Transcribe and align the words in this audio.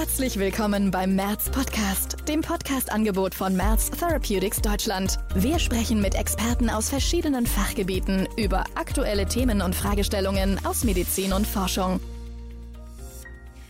Herzlich 0.00 0.38
willkommen 0.38 0.90
beim 0.90 1.14
Merz 1.14 1.50
Podcast, 1.50 2.16
dem 2.26 2.40
Podcast-Angebot 2.40 3.34
von 3.34 3.54
Merz 3.54 3.90
Therapeutics 3.90 4.62
Deutschland. 4.62 5.18
Wir 5.34 5.58
sprechen 5.58 6.00
mit 6.00 6.14
Experten 6.14 6.70
aus 6.70 6.88
verschiedenen 6.88 7.44
Fachgebieten 7.44 8.26
über 8.38 8.64
aktuelle 8.76 9.26
Themen 9.26 9.60
und 9.60 9.74
Fragestellungen 9.74 10.58
aus 10.64 10.84
Medizin 10.84 11.34
und 11.34 11.46
Forschung. 11.46 12.00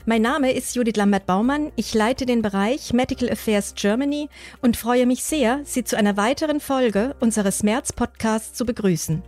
Mein 0.06 0.22
Name 0.22 0.53
ist 0.53 0.77
Judith 0.77 0.95
Lambert-Baumann. 0.95 1.72
Ich 1.74 1.95
leite 1.95 2.27
den 2.27 2.42
Bereich 2.42 2.92
Medical 2.92 3.28
Affairs 3.28 3.74
Germany 3.74 4.28
und 4.62 4.76
freue 4.76 5.06
mich 5.06 5.24
sehr, 5.24 5.62
Sie 5.64 5.82
zu 5.82 5.96
einer 5.98 6.16
weiteren 6.16 6.60
Folge 6.60 7.16
unseres 7.18 7.64
Merz 7.64 7.92
Podcasts 7.92 8.56
zu 8.56 8.64
begrüßen. 8.64 9.24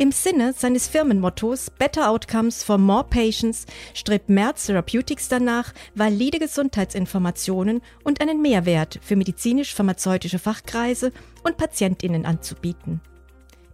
Im 0.00 0.12
Sinne 0.12 0.54
seines 0.54 0.88
Firmenmottos 0.88 1.68
Better 1.68 2.08
Outcomes 2.08 2.64
for 2.64 2.78
More 2.78 3.04
Patients 3.04 3.66
strebt 3.92 4.30
Merz 4.30 4.64
Therapeutics 4.64 5.28
danach, 5.28 5.74
valide 5.94 6.38
Gesundheitsinformationen 6.38 7.82
und 8.02 8.22
einen 8.22 8.40
Mehrwert 8.40 8.98
für 9.02 9.14
medizinisch-pharmazeutische 9.14 10.38
Fachkreise 10.38 11.12
und 11.44 11.58
PatientInnen 11.58 12.24
anzubieten. 12.24 13.02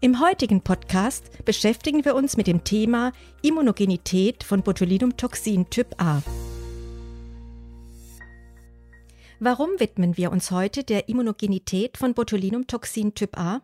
Im 0.01 0.21
heutigen 0.21 0.63
Podcast 0.63 1.45
beschäftigen 1.45 2.05
wir 2.05 2.17
uns 2.17 2.37
mit 2.37 2.49
dem 2.49 2.65
Thema 2.65 3.13
Immunogenität 3.43 4.43
von 4.43 4.65
Botulinumtoxin 4.65 5.71
Typ 5.71 5.95
A. 6.03 6.25
Warum 9.39 9.79
widmen 9.79 10.17
wir 10.17 10.33
uns 10.33 10.51
heute 10.51 10.83
der 10.83 11.09
Immunogenität 11.09 11.97
von 11.97 12.15
Botulinumtoxin 12.15 13.15
Typ 13.15 13.39
A? 13.39 13.61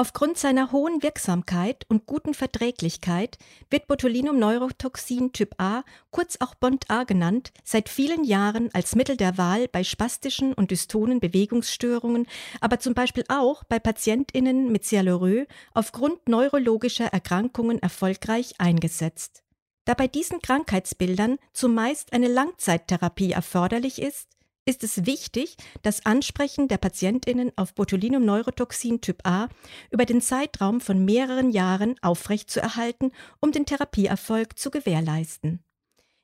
Aufgrund 0.00 0.38
seiner 0.38 0.72
hohen 0.72 1.02
Wirksamkeit 1.02 1.84
und 1.90 2.06
guten 2.06 2.32
Verträglichkeit 2.32 3.36
wird 3.68 3.86
Botulinum-Neurotoxin 3.86 5.34
Typ 5.34 5.56
A, 5.58 5.82
kurz 6.10 6.38
auch 6.40 6.54
Bond-A 6.54 7.04
genannt, 7.04 7.52
seit 7.64 7.90
vielen 7.90 8.24
Jahren 8.24 8.70
als 8.72 8.94
Mittel 8.94 9.18
der 9.18 9.36
Wahl 9.36 9.68
bei 9.68 9.84
spastischen 9.84 10.54
und 10.54 10.70
dystonen 10.70 11.20
Bewegungsstörungen, 11.20 12.26
aber 12.62 12.80
zum 12.80 12.94
Beispiel 12.94 13.24
auch 13.28 13.62
bei 13.64 13.78
PatientInnen 13.78 14.72
mit 14.72 14.86
Cialorö 14.86 15.44
aufgrund 15.74 16.30
neurologischer 16.30 17.08
Erkrankungen 17.08 17.78
erfolgreich 17.82 18.54
eingesetzt. 18.56 19.42
Da 19.84 19.92
bei 19.92 20.08
diesen 20.08 20.40
Krankheitsbildern 20.40 21.36
zumeist 21.52 22.14
eine 22.14 22.28
Langzeittherapie 22.28 23.32
erforderlich 23.32 24.00
ist, 24.00 24.30
ist 24.70 24.84
es 24.84 25.04
wichtig, 25.04 25.56
das 25.82 26.06
Ansprechen 26.06 26.68
der 26.68 26.78
Patientinnen 26.78 27.50
auf 27.56 27.74
Botulinum-Neurotoxin 27.74 29.00
Typ 29.00 29.26
A 29.26 29.48
über 29.90 30.06
den 30.06 30.20
Zeitraum 30.20 30.80
von 30.80 31.04
mehreren 31.04 31.50
Jahren 31.50 31.96
aufrechtzuerhalten, 32.02 33.10
um 33.40 33.50
den 33.50 33.66
Therapieerfolg 33.66 34.56
zu 34.56 34.70
gewährleisten. 34.70 35.58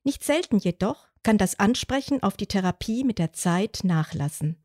Nicht 0.04 0.22
selten 0.22 0.58
jedoch 0.58 1.08
kann 1.24 1.38
das 1.38 1.58
Ansprechen 1.58 2.22
auf 2.22 2.36
die 2.36 2.46
Therapie 2.46 3.02
mit 3.02 3.18
der 3.18 3.32
Zeit 3.32 3.80
nachlassen. 3.82 4.56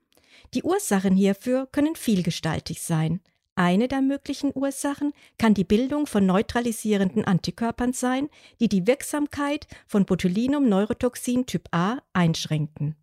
Die 0.54 0.62
Ursachen 0.62 1.16
hierfür 1.16 1.68
können 1.72 1.96
vielgestaltig 1.96 2.84
sein. 2.84 3.20
Eine 3.56 3.88
der 3.88 4.02
möglichen 4.02 4.52
Ursachen 4.54 5.12
kann 5.40 5.56
die 5.56 5.64
Bildung 5.64 6.06
von 6.06 6.28
neutralisierenden 6.28 7.26
Antikörpern 7.26 7.94
sein, 7.94 8.30
die 8.60 8.70
die 8.70 8.86
Wirksamkeit 8.86 9.66
von 9.88 10.06
Botulinum-Neurotoxin 10.06 11.48
Typ 11.48 11.68
A 11.72 11.98
einschränken. 12.14 12.96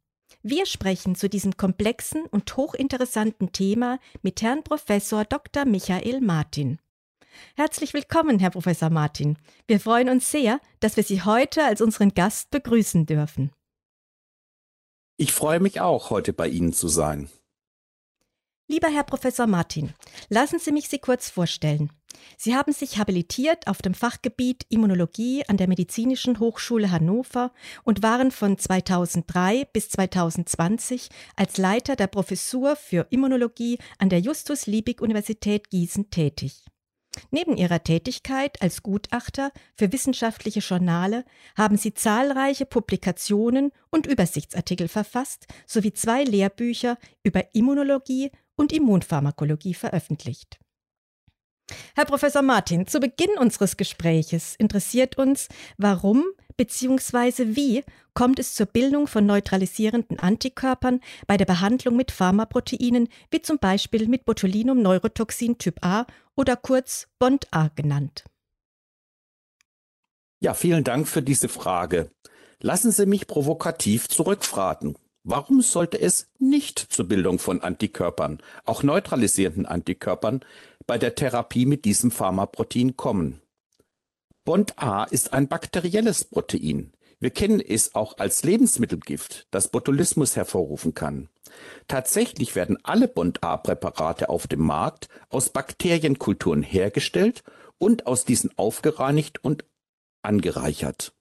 Wir 0.43 0.67
sprechen 0.67 1.15
zu 1.15 1.29
diesem 1.29 1.57
komplexen 1.57 2.27
und 2.27 2.57
hochinteressanten 2.57 3.53
Thema 3.53 3.99
mit 4.23 4.43
Herrn 4.43 4.63
Professor 4.63 5.25
Dr. 5.25 5.65
Michael 5.65 6.21
Martin. 6.21 6.79
Herzlich 7.57 7.95
willkommen, 7.95 8.39
Herr 8.39 8.51
Professor 8.51 8.91
Martin. 8.91 9.39
Wir 9.67 9.81
freuen 9.81 10.09
uns 10.09 10.31
sehr, 10.31 10.61
dass 10.81 10.97
wir 10.97 11.05
Sie 11.05 11.23
heute 11.23 11.65
als 11.65 11.81
unseren 11.81 12.15
Gast 12.15 12.51
begrüßen 12.51 13.07
dürfen. 13.07 13.53
Ich 15.17 15.33
freue 15.33 15.61
mich 15.61 15.81
auch, 15.81 16.11
heute 16.11 16.33
bei 16.33 16.49
Ihnen 16.49 16.73
zu 16.73 16.89
sein. 16.89 17.29
Lieber 18.71 18.89
Herr 18.89 19.05
Professor 19.05 19.47
Martin, 19.47 19.95
lassen 20.29 20.59
Sie 20.59 20.73
mich 20.73 20.91
Sie 20.91 20.99
kurz 20.99 21.31
vorstellen. 21.31 21.91
Sie 22.37 22.55
haben 22.55 22.75
sich 22.75 22.99
habilitiert 22.99 23.67
auf 23.67 23.81
dem 23.81 23.95
Fachgebiet 23.95 24.67
Immunologie 24.69 25.43
an 25.49 25.57
der 25.57 25.69
Medizinischen 25.69 26.39
Hochschule 26.39 26.91
Hannover 26.91 27.51
und 27.85 28.03
waren 28.03 28.31
von 28.31 28.59
2003 28.59 29.65
bis 29.73 29.89
2020 29.89 31.09
als 31.35 31.57
Leiter 31.57 31.97
der 31.97 32.09
Professur 32.09 32.77
für 32.77 33.07
Immunologie 33.09 33.79
an 33.97 34.11
der 34.11 34.21
Justus-Liebig-Universität 34.21 35.71
Gießen 35.71 36.11
tätig. 36.11 36.67
Neben 37.31 37.57
ihrer 37.57 37.83
Tätigkeit 37.83 38.61
als 38.61 38.83
Gutachter 38.83 39.51
für 39.77 39.93
wissenschaftliche 39.95 40.61
Journale 40.61 41.25
haben 41.57 41.79
sie 41.79 41.95
zahlreiche 41.95 42.67
Publikationen 42.67 43.73
und 43.89 44.07
Übersichtsartikel 44.07 44.89
verfasst 44.89 45.47
sowie 45.67 45.95
zwei 45.95 46.23
Lehrbücher 46.23 46.99
über 47.23 47.55
Immunologie 47.55 48.31
und 48.59 48.73
Immunpharmakologie 48.73 49.75
veröffentlicht. 49.75 50.59
Herr 51.95 52.07
Professor 52.07 52.43
Martin, 52.43 52.87
zu 52.87 53.01
Beginn 53.01 53.37
unseres 53.39 53.77
Gespräches 53.77 54.55
interessiert 54.57 55.19
uns, 55.19 55.49
warum 55.77 56.25
bzw. 56.57 57.57
wie 57.57 57.85
kommt 58.15 58.39
es 58.39 58.55
zur 58.55 58.67
Bildung 58.67 59.07
von 59.07 59.27
neutralisierenden 59.27 60.19
Antikörpern 60.19 61.01
bei 61.27 61.37
der 61.37 61.45
Behandlung 61.45 61.97
mit 61.97 62.11
Pharmaproteinen, 62.11 63.09
wie 63.31 63.43
zum 63.43 63.59
Beispiel 63.59 64.09
mit 64.09 64.25
Botulinum-Neurotoxin 64.25 65.59
Typ 65.59 65.85
A 65.85 66.07
oder 66.37 66.57
kurz 66.57 67.07
Bond-A 67.19 67.69
genannt? 67.75 68.25
Ja, 70.41 70.55
vielen 70.55 70.85
Dank 70.85 71.09
für 71.09 71.23
diese 71.23 71.49
Frage. 71.49 72.11
Lassen 72.61 72.93
Sie 72.93 73.07
mich 73.07 73.27
provokativ 73.27 74.09
zurückfragen. 74.09 74.97
Warum 75.31 75.61
sollte 75.61 76.01
es 76.01 76.27
nicht 76.39 76.79
zur 76.79 77.07
Bildung 77.07 77.39
von 77.39 77.61
Antikörpern, 77.61 78.39
auch 78.65 78.83
neutralisierenden 78.83 79.67
Antikörpern, 79.67 80.41
bei 80.87 80.97
der 80.97 81.17
Therapie 81.17 81.67
mit 81.67 81.85
diesem 81.85 82.11
Pharmaprotein 82.11 82.97
kommen? 82.97 83.43
Bond 84.47 84.79
A 84.79 85.05
ist 85.05 85.35
ein 85.35 85.47
bakterielles 85.47 86.25
Protein. 86.25 86.95
Wir 87.21 87.29
kennen 87.29 87.61
es 87.61 87.95
auch 87.95 88.17
als 88.17 88.43
Lebensmittelgift, 88.43 89.49
das 89.51 89.69
Botulismus 89.69 90.35
hervorrufen 90.35 90.95
kann. 90.95 91.29
Tatsächlich 91.89 92.57
werden 92.57 92.79
alle 92.83 93.07
Bond 93.07 93.45
A-Präparate 93.45 94.31
auf 94.31 94.47
dem 94.47 94.63
Markt 94.63 95.11
aus 95.29 95.51
Bakterienkulturen 95.51 96.63
hergestellt 96.63 97.43
und 97.77 98.07
aus 98.07 98.25
diesen 98.25 98.57
aufgereinigt 98.57 99.45
und 99.45 99.67
angereichert. 100.23 101.13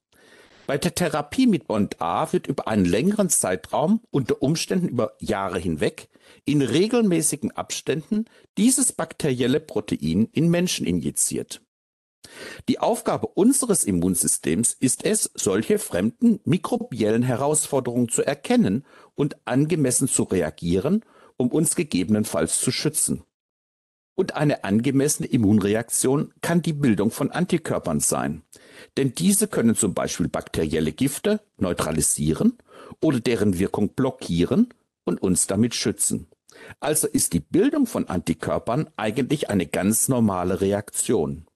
Bei 0.68 0.76
der 0.76 0.94
Therapie 0.94 1.46
mit 1.46 1.66
Bond 1.66 1.98
A 2.02 2.30
wird 2.30 2.46
über 2.46 2.68
einen 2.68 2.84
längeren 2.84 3.30
Zeitraum, 3.30 4.02
unter 4.10 4.42
Umständen 4.42 4.86
über 4.86 5.14
Jahre 5.18 5.58
hinweg, 5.58 6.10
in 6.44 6.60
regelmäßigen 6.60 7.52
Abständen 7.52 8.26
dieses 8.58 8.92
bakterielle 8.92 9.60
Protein 9.60 10.28
in 10.30 10.50
Menschen 10.50 10.86
injiziert. 10.86 11.62
Die 12.68 12.80
Aufgabe 12.80 13.28
unseres 13.28 13.84
Immunsystems 13.84 14.74
ist 14.78 15.06
es, 15.06 15.30
solche 15.32 15.78
fremden 15.78 16.38
mikrobiellen 16.44 17.22
Herausforderungen 17.22 18.10
zu 18.10 18.22
erkennen 18.22 18.84
und 19.14 19.38
angemessen 19.46 20.06
zu 20.06 20.24
reagieren, 20.24 21.02
um 21.38 21.48
uns 21.48 21.76
gegebenenfalls 21.76 22.60
zu 22.60 22.72
schützen. 22.72 23.24
Und 24.18 24.34
eine 24.34 24.64
angemessene 24.64 25.28
Immunreaktion 25.28 26.34
kann 26.40 26.60
die 26.60 26.72
Bildung 26.72 27.12
von 27.12 27.30
Antikörpern 27.30 28.00
sein. 28.00 28.42
Denn 28.96 29.14
diese 29.14 29.46
können 29.46 29.76
zum 29.76 29.94
Beispiel 29.94 30.26
bakterielle 30.26 30.90
Gifte 30.90 31.40
neutralisieren 31.56 32.58
oder 33.00 33.20
deren 33.20 33.60
Wirkung 33.60 33.90
blockieren 33.90 34.74
und 35.04 35.22
uns 35.22 35.46
damit 35.46 35.76
schützen. 35.76 36.26
Also 36.80 37.06
ist 37.06 37.32
die 37.32 37.38
Bildung 37.38 37.86
von 37.86 38.08
Antikörpern 38.08 38.90
eigentlich 38.96 39.50
eine 39.50 39.66
ganz 39.66 40.08
normale 40.08 40.60
Reaktion. 40.60 41.46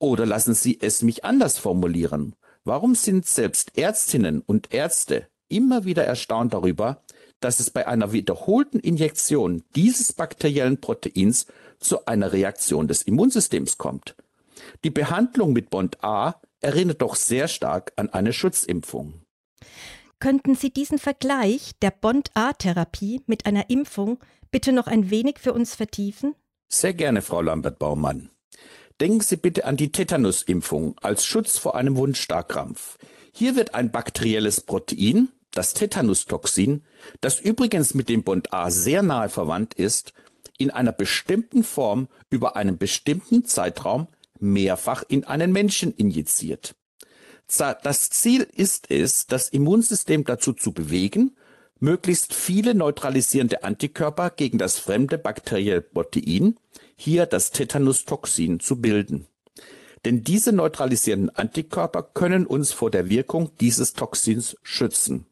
Oder 0.00 0.26
lassen 0.26 0.54
Sie 0.54 0.80
es 0.80 1.02
mich 1.02 1.24
anders 1.24 1.58
formulieren. 1.58 2.34
Warum 2.64 2.96
sind 2.96 3.24
selbst 3.24 3.78
Ärztinnen 3.78 4.40
und 4.40 4.74
Ärzte 4.74 5.28
immer 5.48 5.84
wieder 5.84 6.02
erstaunt 6.02 6.54
darüber, 6.54 7.04
dass 7.40 7.60
es 7.60 7.70
bei 7.70 7.86
einer 7.86 8.12
wiederholten 8.12 8.78
Injektion 8.80 9.62
dieses 9.74 10.12
bakteriellen 10.12 10.80
Proteins 10.80 11.46
zu 11.78 12.06
einer 12.06 12.32
Reaktion 12.32 12.88
des 12.88 13.02
Immunsystems 13.02 13.78
kommt. 13.78 14.16
Die 14.84 14.90
Behandlung 14.90 15.52
mit 15.52 15.70
Bond 15.70 16.02
A 16.02 16.40
erinnert 16.60 17.02
doch 17.02 17.14
sehr 17.14 17.48
stark 17.48 17.92
an 17.96 18.08
eine 18.10 18.32
Schutzimpfung. 18.32 19.22
Könnten 20.20 20.56
Sie 20.56 20.70
diesen 20.70 20.98
Vergleich 20.98 21.72
der 21.80 21.92
Bond-A-Therapie 21.92 23.22
mit 23.26 23.46
einer 23.46 23.70
Impfung 23.70 24.18
bitte 24.50 24.72
noch 24.72 24.88
ein 24.88 25.10
wenig 25.10 25.38
für 25.38 25.52
uns 25.52 25.76
vertiefen? 25.76 26.34
Sehr 26.68 26.92
gerne, 26.92 27.22
Frau 27.22 27.40
Lambert-Baumann. 27.40 28.30
Denken 29.00 29.20
Sie 29.20 29.36
bitte 29.36 29.64
an 29.64 29.76
die 29.76 29.92
Tetanusimpfung 29.92 30.98
als 31.00 31.24
Schutz 31.24 31.56
vor 31.56 31.76
einem 31.76 31.96
Wundstarkrampf. 31.96 32.98
Hier 33.32 33.54
wird 33.54 33.74
ein 33.74 33.92
bakterielles 33.92 34.60
Protein, 34.62 35.28
das 35.52 35.74
Tetanustoxin, 35.74 36.84
das 37.20 37.40
übrigens 37.40 37.94
mit 37.94 38.08
dem 38.08 38.22
Bond 38.22 38.52
A 38.52 38.70
sehr 38.70 39.02
nahe 39.02 39.28
verwandt 39.28 39.74
ist, 39.74 40.12
in 40.58 40.70
einer 40.70 40.92
bestimmten 40.92 41.64
Form 41.64 42.08
über 42.30 42.56
einen 42.56 42.78
bestimmten 42.78 43.44
Zeitraum 43.44 44.08
mehrfach 44.40 45.04
in 45.08 45.24
einen 45.24 45.52
Menschen 45.52 45.92
injiziert. 45.92 46.74
Das 47.82 48.10
Ziel 48.10 48.46
ist 48.54 48.90
es, 48.90 49.26
das 49.26 49.48
Immunsystem 49.48 50.24
dazu 50.24 50.52
zu 50.52 50.72
bewegen, 50.72 51.36
möglichst 51.80 52.34
viele 52.34 52.74
neutralisierende 52.74 53.64
Antikörper 53.64 54.30
gegen 54.30 54.58
das 54.58 54.78
fremde 54.78 55.16
bakterielle 55.16 55.80
Protein, 55.80 56.58
hier 56.96 57.24
das 57.26 57.50
Tetanustoxin, 57.52 58.60
zu 58.60 58.80
bilden. 58.80 59.26
Denn 60.04 60.22
diese 60.24 60.52
neutralisierenden 60.52 61.30
Antikörper 61.30 62.02
können 62.02 62.46
uns 62.46 62.72
vor 62.72 62.90
der 62.90 63.08
Wirkung 63.08 63.50
dieses 63.60 63.94
Toxins 63.94 64.56
schützen. 64.62 65.26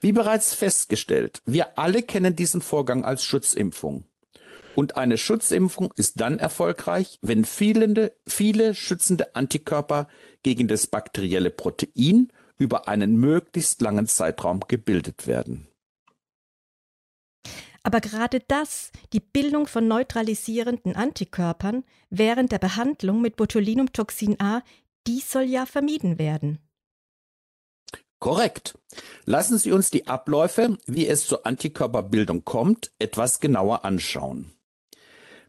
Wie 0.00 0.12
bereits 0.12 0.54
festgestellt, 0.54 1.42
wir 1.44 1.78
alle 1.78 2.02
kennen 2.02 2.34
diesen 2.34 2.62
Vorgang 2.62 3.04
als 3.04 3.22
Schutzimpfung. 3.22 4.04
Und 4.74 4.96
eine 4.96 5.18
Schutzimpfung 5.18 5.92
ist 5.96 6.20
dann 6.20 6.38
erfolgreich, 6.38 7.18
wenn 7.20 7.44
viele, 7.44 8.14
viele 8.26 8.74
schützende 8.74 9.34
Antikörper 9.34 10.08
gegen 10.42 10.68
das 10.68 10.86
bakterielle 10.86 11.50
Protein 11.50 12.28
über 12.56 12.88
einen 12.88 13.16
möglichst 13.16 13.82
langen 13.82 14.06
Zeitraum 14.06 14.60
gebildet 14.68 15.26
werden. 15.26 15.68
Aber 17.82 18.00
gerade 18.00 18.40
das, 18.46 18.92
die 19.12 19.20
Bildung 19.20 19.66
von 19.66 19.88
neutralisierenden 19.88 20.96
Antikörpern 20.96 21.84
während 22.10 22.52
der 22.52 22.58
Behandlung 22.58 23.20
mit 23.20 23.36
Botulinumtoxin 23.36 24.40
A, 24.40 24.62
dies 25.06 25.30
soll 25.30 25.44
ja 25.44 25.66
vermieden 25.66 26.18
werden. 26.18 26.58
Korrekt. 28.20 28.74
Lassen 29.24 29.58
Sie 29.58 29.72
uns 29.72 29.90
die 29.90 30.06
Abläufe, 30.06 30.76
wie 30.86 31.08
es 31.08 31.26
zur 31.26 31.46
Antikörperbildung 31.46 32.44
kommt, 32.44 32.92
etwas 32.98 33.40
genauer 33.40 33.84
anschauen. 33.84 34.52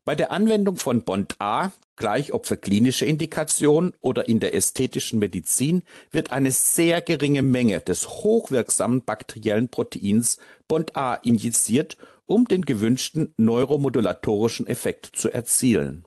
Bei 0.06 0.16
der 0.16 0.32
Anwendung 0.32 0.78
von 0.78 1.04
Bond 1.04 1.36
A, 1.40 1.72
gleich 1.98 2.34
ob 2.34 2.48
für 2.48 2.58
klinische 2.58 3.06
Indikation 3.06 3.94
oder 4.00 4.28
in 4.28 4.40
der 4.40 4.56
ästhetischen 4.56 5.20
Medizin, 5.20 5.84
wird 6.12 6.32
eine 6.32 6.52
sehr 6.52 7.02
geringe 7.02 7.44
Menge 7.44 7.82
des 7.82 8.08
hochwirksamen 8.08 9.04
bakteriellen 9.04 9.70
Proteins 9.70 10.38
Bond 10.68 10.96
A 10.96 11.16
injiziert, 11.16 11.98
um 12.26 12.48
den 12.48 12.64
gewünschten 12.64 13.34
neuromodulatorischen 13.38 14.66
Effekt 14.66 15.08
zu 15.14 15.30
erzielen. 15.30 16.06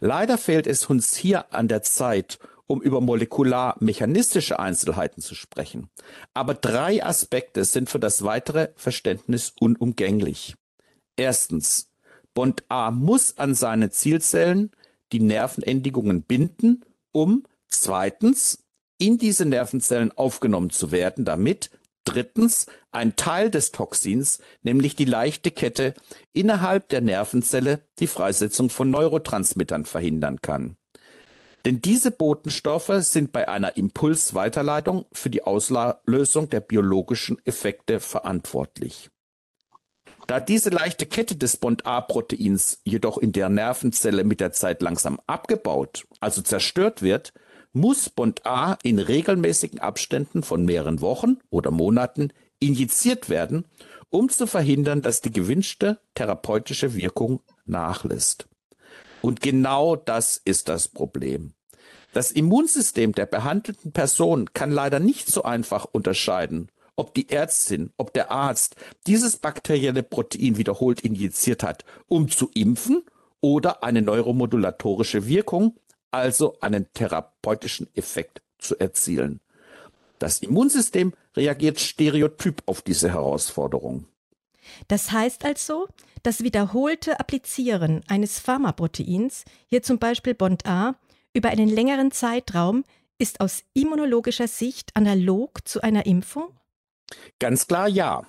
Leider 0.00 0.36
fehlt 0.36 0.66
es 0.66 0.84
uns 0.84 1.16
hier 1.16 1.52
an 1.54 1.68
der 1.68 1.82
Zeit, 1.82 2.38
um 2.72 2.80
über 2.80 3.02
molekular-mechanistische 3.02 4.58
Einzelheiten 4.58 5.20
zu 5.20 5.34
sprechen. 5.34 5.90
Aber 6.32 6.54
drei 6.54 7.04
Aspekte 7.04 7.66
sind 7.66 7.90
für 7.90 7.98
das 7.98 8.24
weitere 8.24 8.70
Verständnis 8.76 9.52
unumgänglich. 9.60 10.54
Erstens, 11.14 11.90
Bond 12.32 12.64
A 12.68 12.90
muss 12.90 13.36
an 13.36 13.54
seine 13.54 13.90
Zielzellen 13.90 14.70
die 15.12 15.20
Nervenendigungen 15.20 16.22
binden, 16.22 16.82
um 17.12 17.42
zweitens 17.68 18.64
in 18.96 19.18
diese 19.18 19.44
Nervenzellen 19.44 20.10
aufgenommen 20.10 20.70
zu 20.70 20.90
werden, 20.92 21.26
damit 21.26 21.70
drittens 22.04 22.64
ein 22.90 23.16
Teil 23.16 23.50
des 23.50 23.70
Toxins, 23.72 24.40
nämlich 24.62 24.96
die 24.96 25.04
leichte 25.04 25.50
Kette, 25.50 25.92
innerhalb 26.32 26.88
der 26.88 27.02
Nervenzelle 27.02 27.82
die 27.98 28.06
Freisetzung 28.06 28.70
von 28.70 28.88
Neurotransmittern 28.90 29.84
verhindern 29.84 30.40
kann. 30.40 30.78
Denn 31.64 31.80
diese 31.80 32.10
Botenstoffe 32.10 32.92
sind 33.00 33.32
bei 33.32 33.48
einer 33.48 33.76
Impulsweiterleitung 33.76 35.06
für 35.12 35.30
die 35.30 35.44
Auslösung 35.44 36.48
der 36.48 36.60
biologischen 36.60 37.38
Effekte 37.44 38.00
verantwortlich. 38.00 39.10
Da 40.26 40.40
diese 40.40 40.70
leichte 40.70 41.06
Kette 41.06 41.36
des 41.36 41.56
Bond-A-Proteins 41.56 42.80
jedoch 42.84 43.18
in 43.18 43.32
der 43.32 43.48
Nervenzelle 43.48 44.24
mit 44.24 44.40
der 44.40 44.52
Zeit 44.52 44.82
langsam 44.82 45.20
abgebaut, 45.26 46.06
also 46.20 46.42
zerstört 46.42 47.02
wird, 47.02 47.32
muss 47.72 48.08
Bond 48.10 48.46
A 48.46 48.78
in 48.82 48.98
regelmäßigen 48.98 49.80
Abständen 49.80 50.42
von 50.42 50.64
mehreren 50.64 51.00
Wochen 51.00 51.38
oder 51.50 51.70
Monaten 51.70 52.32
injiziert 52.60 53.28
werden, 53.28 53.64
um 54.10 54.28
zu 54.28 54.46
verhindern, 54.46 55.02
dass 55.02 55.22
die 55.22 55.32
gewünschte 55.32 55.98
therapeutische 56.14 56.94
Wirkung 56.94 57.40
nachlässt. 57.64 58.46
Und 59.22 59.40
genau 59.40 59.96
das 59.96 60.36
ist 60.44 60.68
das 60.68 60.88
Problem. 60.88 61.54
Das 62.12 62.30
Immunsystem 62.30 63.12
der 63.12 63.24
behandelten 63.24 63.92
Person 63.92 64.52
kann 64.52 64.70
leider 64.70 65.00
nicht 65.00 65.28
so 65.28 65.44
einfach 65.44 65.86
unterscheiden, 65.90 66.68
ob 66.96 67.14
die 67.14 67.30
Ärztin, 67.30 67.90
ob 67.96 68.12
der 68.12 68.30
Arzt 68.30 68.76
dieses 69.06 69.38
bakterielle 69.38 70.02
Protein 70.02 70.58
wiederholt 70.58 71.00
injiziert 71.00 71.62
hat, 71.62 71.84
um 72.06 72.28
zu 72.28 72.50
impfen 72.52 73.02
oder 73.40 73.82
eine 73.82 74.02
neuromodulatorische 74.02 75.26
Wirkung, 75.26 75.78
also 76.10 76.58
einen 76.60 76.92
therapeutischen 76.92 77.88
Effekt 77.94 78.42
zu 78.58 78.78
erzielen. 78.78 79.40
Das 80.18 80.40
Immunsystem 80.40 81.14
reagiert 81.34 81.80
stereotyp 81.80 82.62
auf 82.66 82.82
diese 82.82 83.10
Herausforderung. 83.10 84.06
Das 84.88 85.12
heißt 85.12 85.44
also, 85.44 85.88
das 86.22 86.42
wiederholte 86.42 87.18
Applizieren 87.20 88.02
eines 88.08 88.38
Pharmaproteins, 88.38 89.44
hier 89.66 89.82
zum 89.82 89.98
Beispiel 89.98 90.34
Bond 90.34 90.66
A, 90.66 90.96
über 91.34 91.48
einen 91.48 91.68
längeren 91.68 92.12
Zeitraum 92.12 92.84
ist 93.18 93.40
aus 93.40 93.62
immunologischer 93.72 94.48
Sicht 94.48 94.90
analog 94.94 95.66
zu 95.66 95.80
einer 95.80 96.06
Impfung? 96.06 96.48
Ganz 97.38 97.66
klar 97.66 97.88
ja. 97.88 98.26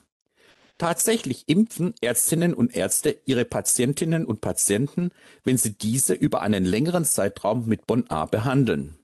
Tatsächlich 0.78 1.48
impfen 1.48 1.94
Ärztinnen 2.02 2.54
und 2.54 2.76
Ärzte 2.76 3.20
ihre 3.26 3.46
Patientinnen 3.46 4.26
und 4.26 4.42
Patienten, 4.42 5.12
wenn 5.44 5.58
sie 5.58 5.74
diese 5.74 6.14
über 6.14 6.42
einen 6.42 6.66
längeren 6.66 7.06
Zeitraum 7.06 7.68
mit 7.68 7.88
Bon 7.88 8.08
A 8.10 8.26
behandeln. 8.26 8.98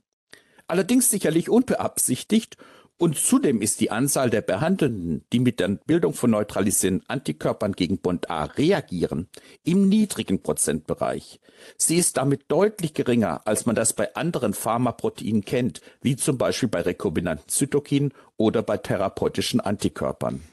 Allerdings 0.67 1.09
sicherlich 1.09 1.49
unbeabsichtigt 1.49 2.57
und 2.99 3.17
zudem 3.17 3.61
ist 3.61 3.79
die 3.79 3.91
Anzahl 3.91 4.29
der 4.29 4.41
Behandelnden, 4.41 5.23
die 5.31 5.39
mit 5.39 5.61
der 5.61 5.69
Bildung 5.69 6.13
von 6.13 6.31
neutralisierenden 6.31 7.09
Antikörpern 7.09 7.71
gegen 7.71 7.99
Bond 7.99 8.29
A 8.29 8.43
reagieren, 8.43 9.29
im 9.63 9.87
niedrigen 9.87 10.43
Prozentbereich. 10.43 11.39
Sie 11.77 11.95
ist 11.95 12.17
damit 12.17 12.43
deutlich 12.49 12.93
geringer, 12.93 13.47
als 13.47 13.65
man 13.65 13.75
das 13.75 13.93
bei 13.93 14.13
anderen 14.15 14.53
Pharmaproteinen 14.53 15.45
kennt, 15.45 15.79
wie 16.01 16.17
zum 16.17 16.37
Beispiel 16.37 16.67
bei 16.67 16.81
rekombinanten 16.81 17.47
Zytokinen 17.47 18.13
oder 18.35 18.63
bei 18.63 18.75
therapeutischen 18.75 19.61
Antikörpern. 19.61 20.43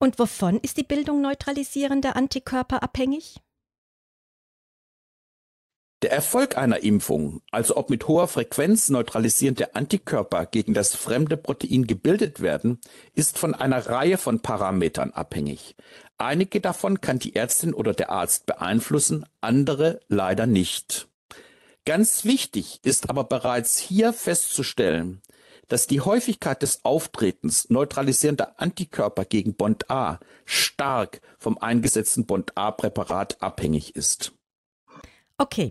Und 0.00 0.18
wovon 0.18 0.58
ist 0.58 0.78
die 0.78 0.84
Bildung 0.84 1.20
neutralisierender 1.20 2.16
Antikörper 2.16 2.82
abhängig? 2.82 3.36
Der 6.02 6.12
Erfolg 6.12 6.56
einer 6.56 6.84
Impfung, 6.84 7.42
also 7.50 7.76
ob 7.76 7.90
mit 7.90 8.06
hoher 8.06 8.28
Frequenz 8.28 8.88
neutralisierende 8.88 9.74
Antikörper 9.74 10.46
gegen 10.46 10.72
das 10.72 10.94
fremde 10.94 11.36
Protein 11.36 11.88
gebildet 11.88 12.40
werden, 12.40 12.80
ist 13.14 13.36
von 13.36 13.52
einer 13.52 13.84
Reihe 13.88 14.16
von 14.16 14.38
Parametern 14.38 15.10
abhängig. 15.10 15.74
Einige 16.16 16.60
davon 16.60 17.00
kann 17.00 17.18
die 17.18 17.34
Ärztin 17.34 17.74
oder 17.74 17.94
der 17.94 18.10
Arzt 18.10 18.46
beeinflussen, 18.46 19.26
andere 19.40 19.98
leider 20.06 20.46
nicht. 20.46 21.08
Ganz 21.84 22.24
wichtig 22.24 22.78
ist 22.84 23.10
aber 23.10 23.24
bereits 23.24 23.78
hier 23.78 24.12
festzustellen, 24.12 25.20
dass 25.66 25.88
die 25.88 26.00
Häufigkeit 26.00 26.62
des 26.62 26.84
Auftretens 26.84 27.70
neutralisierender 27.70 28.60
Antikörper 28.60 29.24
gegen 29.24 29.54
Bond 29.54 29.90
A 29.90 30.20
stark 30.44 31.22
vom 31.38 31.58
eingesetzten 31.58 32.24
Bond 32.24 32.56
A 32.56 32.70
Präparat 32.70 33.42
abhängig 33.42 33.96
ist. 33.96 34.32
Okay, 35.38 35.70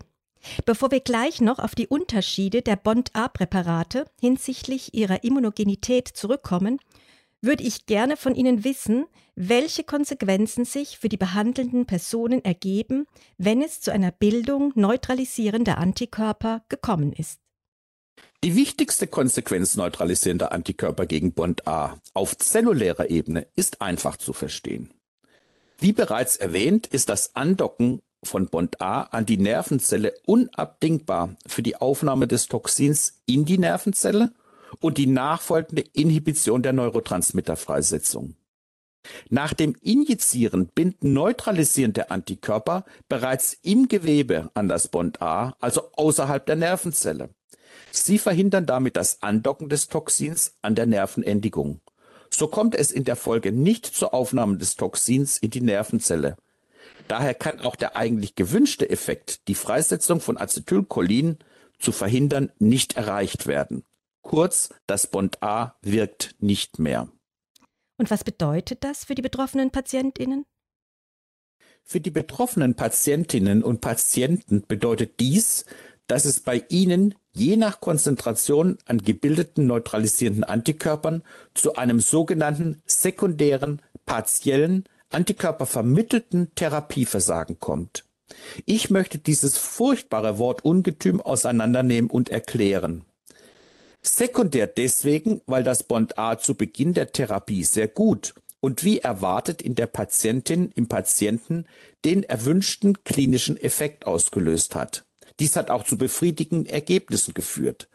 Bevor 0.64 0.90
wir 0.90 1.00
gleich 1.00 1.40
noch 1.40 1.58
auf 1.58 1.74
die 1.74 1.88
Unterschiede 1.88 2.62
der 2.62 2.76
Bond-A-Präparate 2.76 4.06
hinsichtlich 4.20 4.94
ihrer 4.94 5.24
Immunogenität 5.24 6.08
zurückkommen, 6.08 6.78
würde 7.40 7.62
ich 7.62 7.86
gerne 7.86 8.16
von 8.16 8.34
Ihnen 8.34 8.64
wissen, 8.64 9.06
welche 9.36 9.84
Konsequenzen 9.84 10.64
sich 10.64 10.98
für 10.98 11.08
die 11.08 11.16
behandelnden 11.16 11.86
Personen 11.86 12.44
ergeben, 12.44 13.06
wenn 13.36 13.62
es 13.62 13.80
zu 13.80 13.92
einer 13.92 14.10
Bildung 14.10 14.72
neutralisierender 14.74 15.78
Antikörper 15.78 16.64
gekommen 16.68 17.12
ist. 17.12 17.40
Die 18.44 18.54
wichtigste 18.56 19.06
Konsequenz 19.06 19.76
neutralisierender 19.76 20.52
Antikörper 20.52 21.06
gegen 21.06 21.32
Bond 21.32 21.66
A 21.66 22.00
auf 22.14 22.36
zellulärer 22.36 23.10
Ebene 23.10 23.46
ist 23.56 23.80
einfach 23.80 24.16
zu 24.16 24.32
verstehen. 24.32 24.92
Wie 25.78 25.92
bereits 25.92 26.36
erwähnt, 26.36 26.88
ist 26.88 27.08
das 27.08 27.36
Andocken 27.36 28.00
von 28.22 28.46
Bond 28.46 28.80
A 28.80 29.02
an 29.02 29.26
die 29.26 29.38
Nervenzelle 29.38 30.14
unabdingbar 30.26 31.36
für 31.46 31.62
die 31.62 31.76
Aufnahme 31.76 32.26
des 32.26 32.46
Toxins 32.46 33.20
in 33.26 33.44
die 33.44 33.58
Nervenzelle 33.58 34.32
und 34.80 34.98
die 34.98 35.06
nachfolgende 35.06 35.84
Inhibition 35.92 36.62
der 36.62 36.72
Neurotransmitterfreisetzung. 36.72 38.34
Nach 39.30 39.54
dem 39.54 39.74
Injizieren 39.80 40.66
binden 40.66 41.12
neutralisierende 41.12 42.10
Antikörper 42.10 42.84
bereits 43.08 43.56
im 43.62 43.88
Gewebe 43.88 44.50
an 44.54 44.68
das 44.68 44.88
Bond 44.88 45.22
A, 45.22 45.54
also 45.60 45.92
außerhalb 45.92 46.44
der 46.44 46.56
Nervenzelle. 46.56 47.30
Sie 47.90 48.18
verhindern 48.18 48.66
damit 48.66 48.96
das 48.96 49.22
Andocken 49.22 49.68
des 49.68 49.88
Toxins 49.88 50.56
an 50.62 50.74
der 50.74 50.86
Nervenendigung. 50.86 51.80
So 52.30 52.48
kommt 52.48 52.74
es 52.74 52.90
in 52.90 53.04
der 53.04 53.16
Folge 53.16 53.52
nicht 53.52 53.86
zur 53.86 54.12
Aufnahme 54.12 54.58
des 54.58 54.76
Toxins 54.76 55.38
in 55.38 55.50
die 55.50 55.62
Nervenzelle, 55.62 56.36
Daher 57.08 57.34
kann 57.34 57.60
auch 57.60 57.76
der 57.76 57.96
eigentlich 57.96 58.34
gewünschte 58.34 58.88
Effekt, 58.88 59.48
die 59.48 59.54
Freisetzung 59.54 60.20
von 60.20 60.36
Acetylcholin 60.36 61.38
zu 61.78 61.92
verhindern, 61.92 62.52
nicht 62.58 62.96
erreicht 62.96 63.46
werden. 63.46 63.84
Kurz, 64.22 64.68
das 64.86 65.06
Bond 65.06 65.42
A 65.42 65.76
wirkt 65.80 66.36
nicht 66.38 66.78
mehr. 66.78 67.08
Und 67.96 68.10
was 68.10 68.24
bedeutet 68.24 68.84
das 68.84 69.04
für 69.04 69.14
die 69.14 69.22
betroffenen 69.22 69.70
Patientinnen? 69.70 70.44
Für 71.82 72.00
die 72.00 72.10
betroffenen 72.10 72.74
Patientinnen 72.74 73.62
und 73.64 73.80
Patienten 73.80 74.64
bedeutet 74.66 75.18
dies, 75.20 75.64
dass 76.06 76.26
es 76.26 76.40
bei 76.40 76.64
ihnen 76.68 77.14
je 77.32 77.56
nach 77.56 77.80
Konzentration 77.80 78.76
an 78.84 78.98
gebildeten 78.98 79.66
neutralisierenden 79.66 80.44
Antikörpern 80.44 81.22
zu 81.54 81.76
einem 81.76 82.00
sogenannten 82.00 82.82
sekundären, 82.84 83.80
partiellen, 84.04 84.84
antikörpervermittelten 85.10 86.54
Therapieversagen 86.54 87.58
kommt. 87.58 88.04
Ich 88.66 88.90
möchte 88.90 89.18
dieses 89.18 89.56
furchtbare 89.56 90.38
Wort 90.38 90.64
Ungetüm 90.64 91.20
auseinandernehmen 91.20 92.10
und 92.10 92.28
erklären. 92.28 93.04
Sekundär 94.02 94.66
deswegen, 94.66 95.40
weil 95.46 95.64
das 95.64 95.82
Bond 95.82 96.18
A 96.18 96.38
zu 96.38 96.54
Beginn 96.54 96.94
der 96.94 97.12
Therapie 97.12 97.64
sehr 97.64 97.88
gut 97.88 98.34
und 98.60 98.84
wie 98.84 98.98
erwartet 98.98 99.62
in 99.62 99.74
der 99.74 99.86
Patientin, 99.86 100.70
im 100.74 100.88
Patienten 100.88 101.66
den 102.04 102.22
erwünschten 102.22 103.02
klinischen 103.04 103.56
Effekt 103.56 104.06
ausgelöst 104.06 104.74
hat. 104.74 105.04
Dies 105.40 105.56
hat 105.56 105.70
auch 105.70 105.84
zu 105.84 105.96
befriedigenden 105.96 106.66
Ergebnissen 106.66 107.34
geführt. 107.34 107.88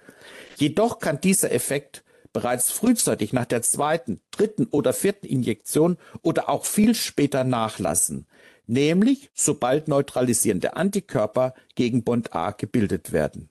Jedoch 0.58 1.00
kann 1.00 1.20
dieser 1.20 1.52
Effekt 1.52 2.03
bereits 2.34 2.72
frühzeitig 2.72 3.32
nach 3.32 3.46
der 3.46 3.62
zweiten, 3.62 4.20
dritten 4.32 4.66
oder 4.66 4.92
vierten 4.92 5.28
Injektion 5.28 5.98
oder 6.22 6.50
auch 6.50 6.66
viel 6.66 6.96
später 6.96 7.44
nachlassen, 7.44 8.28
nämlich 8.68 9.30
sobald 9.34 9.88
neutralisierende 9.88 10.76
Antikörper 10.76 11.54
gegen 11.76 12.04
Bond 12.04 12.36
A 12.36 12.52
gebildet 12.52 13.12
werden. 13.12 13.50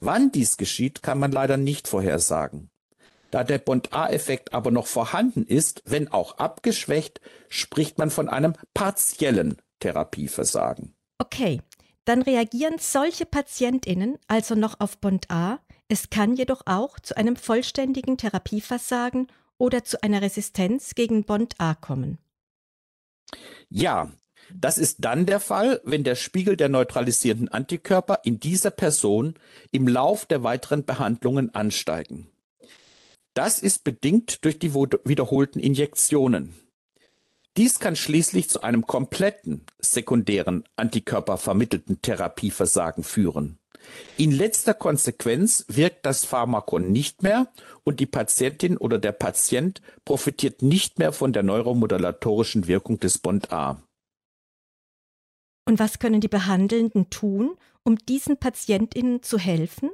Wann 0.00 0.32
dies 0.32 0.56
geschieht, 0.56 1.02
kann 1.02 1.18
man 1.18 1.32
leider 1.32 1.56
nicht 1.56 1.88
vorhersagen. 1.88 2.70
Da 3.30 3.42
der 3.42 3.58
Bond-A-Effekt 3.58 4.52
aber 4.52 4.70
noch 4.70 4.86
vorhanden 4.86 5.44
ist, 5.44 5.82
wenn 5.86 6.06
auch 6.06 6.38
abgeschwächt, 6.38 7.20
spricht 7.48 7.98
man 7.98 8.10
von 8.10 8.28
einem 8.28 8.54
partiellen 8.74 9.56
Therapieversagen. 9.80 10.94
Okay, 11.18 11.60
dann 12.04 12.22
reagieren 12.22 12.76
solche 12.78 13.26
Patientinnen 13.26 14.18
also 14.28 14.54
noch 14.54 14.78
auf 14.78 14.98
Bond 14.98 15.30
A. 15.30 15.58
Es 15.88 16.10
kann 16.10 16.34
jedoch 16.34 16.62
auch 16.66 16.98
zu 16.98 17.16
einem 17.16 17.36
vollständigen 17.36 18.16
Therapieversagen 18.16 19.28
oder 19.58 19.84
zu 19.84 20.02
einer 20.02 20.22
Resistenz 20.22 20.94
gegen 20.94 21.24
Bond 21.24 21.54
A 21.58 21.74
kommen. 21.74 22.18
Ja, 23.68 24.10
das 24.52 24.78
ist 24.78 24.98
dann 25.00 25.26
der 25.26 25.40
Fall, 25.40 25.80
wenn 25.84 26.04
der 26.04 26.14
Spiegel 26.14 26.56
der 26.56 26.68
neutralisierenden 26.68 27.48
Antikörper 27.48 28.20
in 28.24 28.40
dieser 28.40 28.70
Person 28.70 29.34
im 29.70 29.88
Lauf 29.88 30.26
der 30.26 30.42
weiteren 30.42 30.84
Behandlungen 30.84 31.54
ansteigen. 31.54 32.30
Das 33.34 33.58
ist 33.58 33.84
bedingt 33.84 34.44
durch 34.44 34.58
die 34.58 34.74
wiederholten 34.74 35.58
Injektionen. 35.58 36.54
Dies 37.56 37.78
kann 37.78 37.96
schließlich 37.96 38.48
zu 38.48 38.62
einem 38.62 38.86
kompletten 38.86 39.64
sekundären 39.78 40.64
antikörpervermittelten 40.76 42.02
Therapieversagen 42.02 43.04
führen. 43.04 43.58
In 44.16 44.30
letzter 44.30 44.74
Konsequenz 44.74 45.64
wirkt 45.68 46.06
das 46.06 46.24
Pharmakon 46.24 46.92
nicht 46.92 47.22
mehr 47.22 47.48
und 47.82 48.00
die 48.00 48.06
Patientin 48.06 48.76
oder 48.76 48.98
der 48.98 49.12
Patient 49.12 49.82
profitiert 50.04 50.62
nicht 50.62 50.98
mehr 50.98 51.12
von 51.12 51.32
der 51.32 51.42
neuromodulatorischen 51.42 52.66
Wirkung 52.66 53.00
des 53.00 53.18
Bond 53.18 53.52
A. 53.52 53.82
Und 55.66 55.78
was 55.78 55.98
können 55.98 56.20
die 56.20 56.28
Behandelnden 56.28 57.10
tun, 57.10 57.56
um 57.82 57.96
diesen 57.96 58.36
Patientinnen 58.36 59.22
zu 59.22 59.38
helfen? 59.38 59.90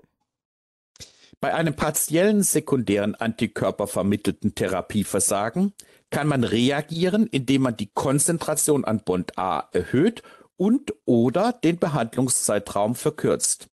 Bei 1.40 1.54
einem 1.54 1.74
partiellen 1.74 2.42
sekundären 2.42 3.14
antikörpervermittelten 3.14 4.54
Therapieversagen 4.54 5.72
kann 6.10 6.28
man 6.28 6.44
reagieren, 6.44 7.26
indem 7.28 7.62
man 7.62 7.76
die 7.76 7.90
Konzentration 7.92 8.84
an 8.84 9.00
Bond 9.04 9.38
A 9.38 9.68
erhöht 9.72 10.22
und 10.56 10.92
oder 11.06 11.52
den 11.52 11.78
Behandlungszeitraum 11.78 12.94
verkürzt. 12.94 13.68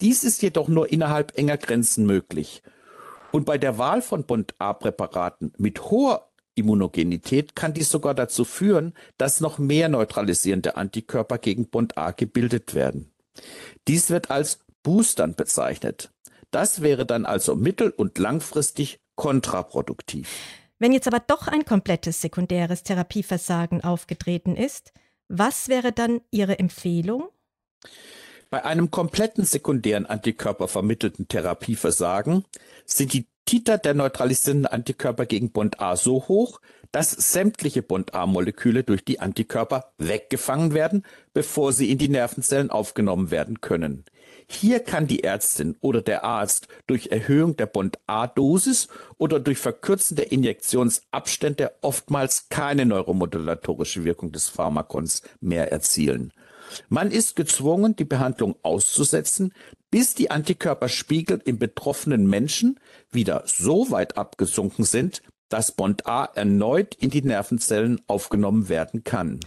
Dies 0.00 0.24
ist 0.24 0.42
jedoch 0.42 0.68
nur 0.68 0.90
innerhalb 0.90 1.36
enger 1.36 1.56
Grenzen 1.56 2.06
möglich. 2.06 2.62
Und 3.32 3.46
bei 3.46 3.58
der 3.58 3.78
Wahl 3.78 4.02
von 4.02 4.24
Bond 4.24 4.54
A-Präparaten 4.58 5.52
mit 5.58 5.82
hoher 5.90 6.30
Immunogenität 6.54 7.56
kann 7.56 7.74
dies 7.74 7.90
sogar 7.90 8.14
dazu 8.14 8.44
führen, 8.44 8.94
dass 9.18 9.40
noch 9.40 9.58
mehr 9.58 9.88
neutralisierende 9.88 10.76
Antikörper 10.76 11.38
gegen 11.38 11.68
Bond 11.68 11.98
A 11.98 12.12
gebildet 12.12 12.74
werden. 12.74 13.12
Dies 13.88 14.10
wird 14.10 14.30
als 14.30 14.60
Boostern 14.82 15.34
bezeichnet. 15.34 16.12
Das 16.50 16.82
wäre 16.82 17.06
dann 17.06 17.26
also 17.26 17.56
mittel- 17.56 17.90
und 17.90 18.18
langfristig 18.18 19.00
kontraproduktiv. 19.16 20.28
Wenn 20.78 20.92
jetzt 20.92 21.08
aber 21.08 21.20
doch 21.20 21.48
ein 21.48 21.64
komplettes 21.64 22.20
sekundäres 22.20 22.82
Therapieversagen 22.82 23.82
aufgetreten 23.82 24.54
ist, 24.56 24.92
was 25.28 25.68
wäre 25.68 25.92
dann 25.92 26.20
Ihre 26.30 26.58
Empfehlung? 26.58 27.28
Bei 28.54 28.64
einem 28.64 28.92
kompletten 28.92 29.44
sekundären 29.44 30.06
antikörpervermittelten 30.06 31.26
Therapieversagen 31.26 32.44
sind 32.84 33.12
die 33.12 33.26
Titer 33.46 33.78
der 33.78 33.94
neutralisierenden 33.94 34.68
Antikörper 34.68 35.26
gegen 35.26 35.50
Bond 35.50 35.80
A 35.80 35.96
so 35.96 36.28
hoch, 36.28 36.60
dass 36.92 37.10
sämtliche 37.10 37.82
Bond 37.82 38.14
A-Moleküle 38.14 38.84
durch 38.84 39.04
die 39.04 39.18
Antikörper 39.18 39.92
weggefangen 39.98 40.72
werden, 40.72 41.04
bevor 41.32 41.72
sie 41.72 41.90
in 41.90 41.98
die 41.98 42.08
Nervenzellen 42.08 42.70
aufgenommen 42.70 43.32
werden 43.32 43.60
können. 43.60 44.04
Hier 44.46 44.78
kann 44.78 45.08
die 45.08 45.24
Ärztin 45.24 45.76
oder 45.80 46.00
der 46.00 46.22
Arzt 46.22 46.68
durch 46.86 47.08
Erhöhung 47.08 47.56
der 47.56 47.66
Bond 47.66 47.98
A-Dosis 48.06 48.86
oder 49.18 49.40
durch 49.40 49.58
Verkürzen 49.58 50.16
der 50.16 50.30
Injektionsabstände 50.30 51.72
oftmals 51.80 52.48
keine 52.50 52.86
neuromodulatorische 52.86 54.04
Wirkung 54.04 54.30
des 54.30 54.48
Pharmakons 54.48 55.22
mehr 55.40 55.72
erzielen. 55.72 56.32
Man 56.88 57.10
ist 57.10 57.36
gezwungen, 57.36 57.96
die 57.96 58.04
Behandlung 58.04 58.56
auszusetzen, 58.62 59.52
bis 59.90 60.14
die 60.14 60.30
Antikörperspiegel 60.30 61.40
im 61.44 61.58
betroffenen 61.58 62.26
Menschen 62.26 62.80
wieder 63.10 63.44
so 63.46 63.90
weit 63.90 64.16
abgesunken 64.16 64.84
sind, 64.84 65.22
dass 65.48 65.72
Bond 65.72 66.06
A 66.06 66.24
erneut 66.24 66.94
in 66.94 67.10
die 67.10 67.22
Nervenzellen 67.22 68.00
aufgenommen 68.06 68.68
werden 68.68 69.04
kann. 69.04 69.40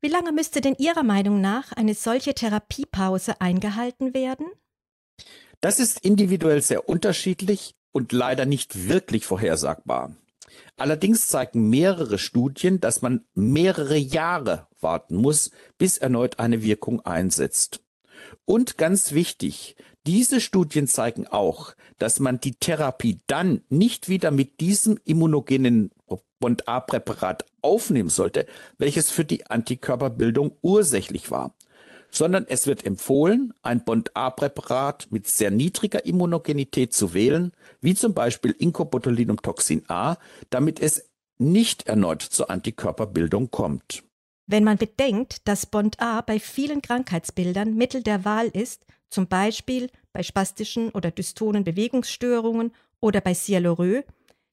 Wie 0.00 0.08
lange 0.08 0.32
müsste 0.32 0.60
denn 0.60 0.74
Ihrer 0.78 1.04
Meinung 1.04 1.40
nach 1.40 1.72
eine 1.72 1.94
solche 1.94 2.34
Therapiepause 2.34 3.40
eingehalten 3.40 4.14
werden? 4.14 4.46
Das 5.60 5.78
ist 5.78 6.00
individuell 6.04 6.60
sehr 6.62 6.88
unterschiedlich 6.88 7.76
und 7.92 8.10
leider 8.10 8.46
nicht 8.46 8.88
wirklich 8.88 9.24
vorhersagbar. 9.24 10.16
Allerdings 10.76 11.28
zeigen 11.28 11.68
mehrere 11.68 12.18
Studien, 12.18 12.80
dass 12.80 13.02
man 13.02 13.24
mehrere 13.34 13.96
Jahre 13.96 14.66
warten 14.80 15.16
muss, 15.16 15.50
bis 15.78 15.98
erneut 15.98 16.38
eine 16.38 16.62
Wirkung 16.62 17.00
einsetzt. 17.00 17.80
Und 18.44 18.78
ganz 18.78 19.12
wichtig, 19.12 19.76
diese 20.06 20.40
Studien 20.40 20.88
zeigen 20.88 21.26
auch, 21.26 21.74
dass 21.98 22.18
man 22.18 22.40
die 22.40 22.54
Therapie 22.54 23.20
dann 23.26 23.62
nicht 23.68 24.08
wieder 24.08 24.30
mit 24.30 24.60
diesem 24.60 24.98
immunogenen 25.04 25.90
Bond 26.40 26.66
A-Präparat 26.66 27.44
aufnehmen 27.60 28.08
sollte, 28.08 28.46
welches 28.76 29.10
für 29.10 29.24
die 29.24 29.46
Antikörperbildung 29.46 30.56
ursächlich 30.60 31.30
war, 31.30 31.54
sondern 32.12 32.46
es 32.46 32.66
wird 32.66 32.84
empfohlen, 32.84 33.54
ein 33.62 33.84
Bond 33.84 34.14
A-Präparat 34.14 35.08
mit 35.10 35.26
sehr 35.26 35.50
niedriger 35.50 36.04
Immunogenität 36.04 36.92
zu 36.92 37.14
wählen, 37.14 37.52
wie 37.80 37.94
zum 37.94 38.14
Beispiel 38.14 38.52
Incobotulinumtoxin 38.52 39.84
A, 39.88 40.16
damit 40.50 40.80
es 40.80 41.10
nicht 41.38 41.88
erneut 41.88 42.22
zur 42.22 42.50
Antikörperbildung 42.50 43.50
kommt. 43.50 44.04
Wenn 44.46 44.64
man 44.64 44.76
bedenkt, 44.76 45.48
dass 45.48 45.66
Bond 45.66 46.00
A 46.00 46.20
bei 46.20 46.38
vielen 46.38 46.82
Krankheitsbildern 46.82 47.74
Mittel 47.74 48.02
der 48.02 48.24
Wahl 48.24 48.48
ist, 48.48 48.84
zum 49.08 49.26
Beispiel 49.26 49.88
bei 50.12 50.22
spastischen 50.22 50.90
oder 50.90 51.10
dystonen 51.10 51.64
Bewegungsstörungen 51.64 52.72
oder 53.00 53.20
bei 53.20 53.32
Sialorö, 53.32 54.02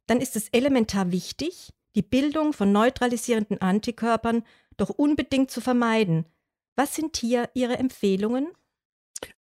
dann 0.08 0.22
ist 0.22 0.36
es 0.36 0.48
elementar 0.50 1.12
wichtig, 1.12 1.74
die 1.96 2.02
Bildung 2.02 2.54
von 2.54 2.72
neutralisierenden 2.72 3.62
Antikörpern 3.62 4.44
doch 4.78 4.90
unbedingt 4.90 5.52
zu 5.52 5.60
vermeiden. 5.60 6.26
Was 6.76 6.96
sind 6.96 7.18
hier 7.18 7.50
Ihre 7.54 7.78
Empfehlungen? 7.78 8.48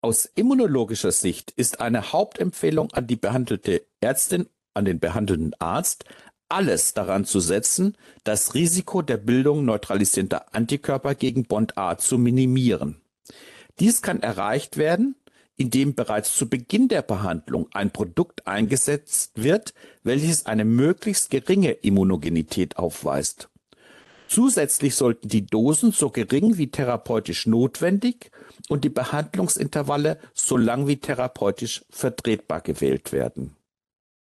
Aus 0.01 0.25
immunologischer 0.25 1.11
Sicht 1.11 1.51
ist 1.51 1.81
eine 1.81 2.11
Hauptempfehlung 2.11 2.91
an 2.93 3.07
die 3.07 3.15
behandelte 3.15 3.85
Ärztin, 4.01 4.47
an 4.73 4.85
den 4.85 4.99
behandelnden 4.99 5.53
Arzt, 5.59 6.05
alles 6.49 6.93
daran 6.93 7.25
zu 7.25 7.39
setzen, 7.39 7.97
das 8.23 8.53
Risiko 8.53 9.01
der 9.01 9.17
Bildung 9.17 9.65
neutralisierender 9.65 10.53
Antikörper 10.55 11.13
gegen 11.15 11.43
Bond 11.43 11.77
A 11.77 11.97
zu 11.97 12.17
minimieren. 12.17 13.01
Dies 13.79 14.01
kann 14.01 14.21
erreicht 14.21 14.77
werden, 14.77 15.15
indem 15.57 15.95
bereits 15.95 16.35
zu 16.35 16.49
Beginn 16.49 16.87
der 16.87 17.01
Behandlung 17.01 17.67
ein 17.73 17.91
Produkt 17.91 18.47
eingesetzt 18.47 19.31
wird, 19.35 19.73
welches 20.03 20.45
eine 20.45 20.65
möglichst 20.65 21.29
geringe 21.31 21.71
Immunogenität 21.71 22.77
aufweist. 22.77 23.49
Zusätzlich 24.27 24.95
sollten 24.95 25.29
die 25.29 25.45
Dosen 25.45 25.91
so 25.91 26.09
gering 26.09 26.57
wie 26.57 26.69
therapeutisch 26.69 27.47
notwendig 27.47 28.31
und 28.69 28.83
die 28.83 28.89
Behandlungsintervalle 28.89 30.19
so 30.33 30.57
lang 30.57 30.87
wie 30.87 30.97
therapeutisch 30.97 31.85
vertretbar 31.89 32.61
gewählt 32.61 33.11
werden. 33.11 33.55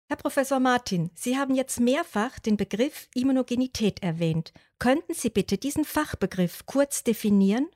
Herr 0.07 0.17
Professor 0.17 0.59
Martin, 0.59 1.09
Sie 1.15 1.35
haben 1.35 1.55
jetzt 1.55 1.79
mehrfach 1.79 2.37
den 2.37 2.57
Begriff 2.57 3.09
Immunogenität 3.15 4.03
erwähnt. 4.03 4.53
Könnten 4.77 5.15
Sie 5.15 5.31
bitte 5.31 5.57
diesen 5.57 5.83
Fachbegriff 5.83 6.67
kurz 6.67 7.03
definieren? 7.03 7.67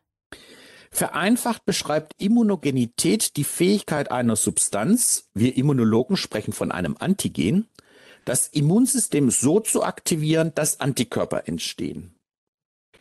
Vereinfacht 0.92 1.66
beschreibt 1.66 2.14
Immunogenität 2.22 3.36
die 3.36 3.44
Fähigkeit 3.44 4.12
einer 4.12 4.36
Substanz, 4.36 5.30
wir 5.34 5.58
Immunologen 5.58 6.18
sprechen 6.18 6.54
von 6.54 6.72
einem 6.72 6.96
Antigen, 7.00 7.68
das 8.26 8.48
Immunsystem 8.48 9.32
so 9.32 9.60
zu 9.60 9.84
aktivieren, 9.84 10.52
dass 10.54 10.80
Antikörper 10.80 11.48
entstehen. 11.48 12.19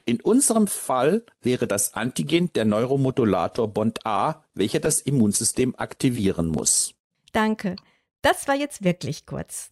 In 0.08 0.22
unserem 0.22 0.68
Fall 0.68 1.22
wäre 1.42 1.66
das 1.66 1.92
Antigen 1.92 2.50
der 2.54 2.64
Neuromodulator 2.64 3.68
Bond 3.68 4.06
A, 4.06 4.42
welcher 4.54 4.80
das 4.80 5.02
Immunsystem 5.02 5.74
aktivieren 5.76 6.48
muss. 6.48 6.94
Danke. 7.32 7.76
Das 8.22 8.48
war 8.48 8.54
jetzt 8.54 8.82
wirklich 8.82 9.26
kurz. 9.26 9.68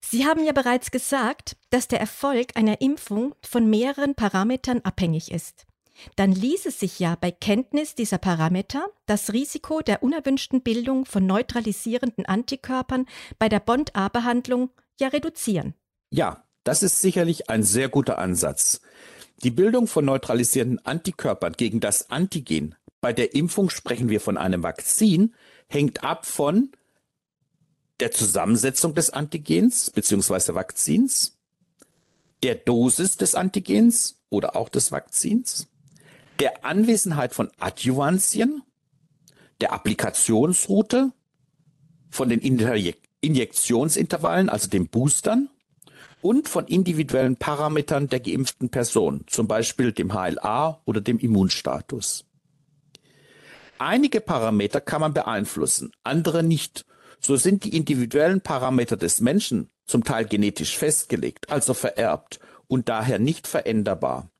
Sie 0.00 0.24
haben 0.24 0.44
ja 0.44 0.52
bereits 0.52 0.92
gesagt, 0.92 1.56
dass 1.70 1.88
der 1.88 1.98
Erfolg 1.98 2.56
einer 2.56 2.80
Impfung 2.80 3.34
von 3.42 3.68
mehreren 3.68 4.14
Parametern 4.14 4.82
abhängig 4.84 5.32
ist 5.32 5.66
dann 6.16 6.32
ließe 6.32 6.70
sich 6.70 6.98
ja 6.98 7.16
bei 7.20 7.30
Kenntnis 7.30 7.94
dieser 7.94 8.18
Parameter 8.18 8.86
das 9.06 9.32
Risiko 9.32 9.80
der 9.80 10.02
unerwünschten 10.02 10.62
Bildung 10.62 11.04
von 11.04 11.26
neutralisierenden 11.26 12.26
Antikörpern 12.26 13.06
bei 13.38 13.48
der 13.48 13.60
Bond-A-Behandlung 13.60 14.70
ja 14.98 15.08
reduzieren. 15.08 15.74
Ja, 16.10 16.44
das 16.64 16.82
ist 16.82 17.00
sicherlich 17.00 17.50
ein 17.50 17.62
sehr 17.62 17.88
guter 17.88 18.18
Ansatz. 18.18 18.80
Die 19.42 19.50
Bildung 19.50 19.86
von 19.86 20.04
neutralisierenden 20.04 20.84
Antikörpern 20.84 21.54
gegen 21.54 21.80
das 21.80 22.10
Antigen, 22.10 22.74
bei 23.00 23.12
der 23.12 23.34
Impfung 23.34 23.70
sprechen 23.70 24.08
wir 24.08 24.20
von 24.20 24.36
einem 24.36 24.62
Vakzin, 24.62 25.34
hängt 25.68 26.04
ab 26.04 26.26
von 26.26 26.70
der 27.98 28.12
Zusammensetzung 28.12 28.94
des 28.94 29.10
Antigens 29.10 29.90
bzw. 29.90 30.54
Vakzins, 30.54 31.38
der 32.42 32.54
Dosis 32.54 33.16
des 33.16 33.34
Antigens 33.34 34.20
oder 34.28 34.56
auch 34.56 34.68
des 34.68 34.92
Vakzins, 34.92 35.68
der 36.38 36.64
Anwesenheit 36.64 37.34
von 37.34 37.50
Adjuvantien, 37.58 38.62
der 39.60 39.72
Applikationsroute, 39.72 41.12
von 42.10 42.28
den 42.28 42.40
Injektionsintervallen, 43.20 44.48
also 44.48 44.68
den 44.68 44.88
Boostern, 44.88 45.48
und 46.22 46.48
von 46.48 46.66
individuellen 46.66 47.36
Parametern 47.36 48.08
der 48.08 48.20
geimpften 48.20 48.70
Person, 48.70 49.24
zum 49.26 49.46
Beispiel 49.46 49.92
dem 49.92 50.12
HLA 50.12 50.80
oder 50.84 51.00
dem 51.00 51.18
Immunstatus. 51.18 52.24
Einige 53.78 54.20
Parameter 54.20 54.80
kann 54.80 55.00
man 55.00 55.12
beeinflussen, 55.12 55.92
andere 56.04 56.42
nicht. 56.42 56.86
So 57.20 57.36
sind 57.36 57.64
die 57.64 57.76
individuellen 57.76 58.40
Parameter 58.40 58.96
des 58.96 59.20
Menschen 59.20 59.68
zum 59.86 60.04
Teil 60.04 60.24
genetisch 60.24 60.78
festgelegt, 60.78 61.50
also 61.50 61.74
vererbt 61.74 62.38
und 62.68 62.88
daher 62.88 63.18
nicht 63.18 63.46
veränderbar. 63.46 64.30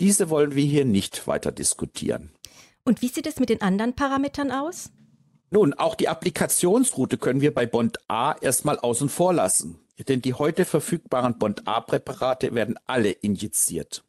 Diese 0.00 0.30
wollen 0.30 0.54
wir 0.54 0.64
hier 0.64 0.84
nicht 0.84 1.26
weiter 1.26 1.52
diskutieren. 1.52 2.32
Und 2.84 3.02
wie 3.02 3.08
sieht 3.08 3.26
es 3.26 3.40
mit 3.40 3.48
den 3.48 3.62
anderen 3.62 3.94
Parametern 3.94 4.50
aus? 4.50 4.90
Nun, 5.50 5.74
auch 5.74 5.94
die 5.94 6.08
Applikationsroute 6.08 7.18
können 7.18 7.40
wir 7.40 7.54
bei 7.54 7.66
Bond 7.66 7.98
A 8.08 8.34
erstmal 8.40 8.78
außen 8.78 9.08
vor 9.08 9.32
lassen, 9.32 9.78
denn 9.98 10.22
die 10.22 10.34
heute 10.34 10.64
verfügbaren 10.64 11.38
Bond 11.38 11.66
A-Präparate 11.66 12.54
werden 12.54 12.78
alle 12.86 13.10
injiziert. 13.10 14.04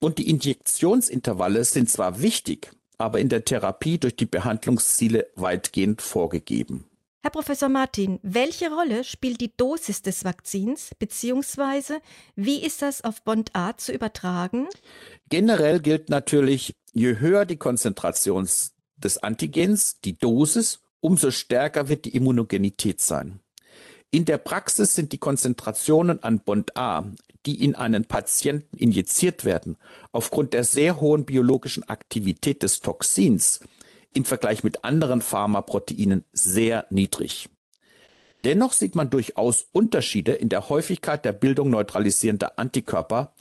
Und 0.00 0.18
die 0.18 0.28
Injektionsintervalle 0.30 1.64
sind 1.64 1.90
zwar 1.90 2.20
wichtig, 2.20 2.70
aber 2.98 3.18
in 3.18 3.28
der 3.28 3.44
Therapie 3.44 3.98
durch 3.98 4.16
die 4.16 4.26
Behandlungsziele 4.26 5.28
weitgehend 5.36 6.02
vorgegeben. 6.02 6.84
Herr 7.22 7.30
Professor 7.30 7.68
Martin, 7.68 8.18
welche 8.22 8.70
Rolle 8.70 9.04
spielt 9.04 9.42
die 9.42 9.54
Dosis 9.54 10.00
des 10.00 10.24
Vakzins, 10.24 10.92
beziehungsweise 10.98 12.00
wie 12.34 12.62
ist 12.64 12.80
das 12.80 13.04
auf 13.04 13.22
Bond 13.22 13.50
A 13.54 13.76
zu 13.76 13.92
übertragen? 13.92 14.68
Generell 15.28 15.80
gilt 15.80 16.08
natürlich, 16.08 16.72
je 16.94 17.18
höher 17.18 17.44
die 17.44 17.58
Konzentration 17.58 18.48
des 18.96 19.18
Antigens, 19.18 20.00
die 20.00 20.16
Dosis, 20.16 20.80
umso 21.00 21.30
stärker 21.30 21.90
wird 21.90 22.06
die 22.06 22.16
Immunogenität 22.16 23.02
sein. 23.02 23.40
In 24.12 24.24
der 24.24 24.38
Praxis 24.38 24.96
sind 24.96 25.12
die 25.12 25.18
Konzentrationen 25.18 26.20
an 26.22 26.40
Bond 26.40 26.76
A, 26.76 27.04
die 27.46 27.64
in 27.64 27.76
einen 27.76 28.06
Patienten 28.06 28.76
injiziert 28.76 29.44
werden, 29.44 29.76
aufgrund 30.10 30.52
der 30.52 30.64
sehr 30.64 31.00
hohen 31.00 31.24
biologischen 31.24 31.88
Aktivität 31.88 32.64
des 32.64 32.80
Toxins 32.80 33.60
im 34.12 34.24
Vergleich 34.24 34.64
mit 34.64 34.84
anderen 34.84 35.22
Pharmaproteinen 35.22 36.24
sehr 36.32 36.86
niedrig. 36.90 37.48
Dennoch 38.42 38.72
sieht 38.72 38.96
man 38.96 39.10
durchaus 39.10 39.66
Unterschiede 39.70 40.32
in 40.32 40.48
der 40.48 40.68
Häufigkeit 40.68 41.24
der 41.24 41.32
Bildung 41.32 41.70
neutralisierender 41.70 42.58
Antikörper, 42.58 43.32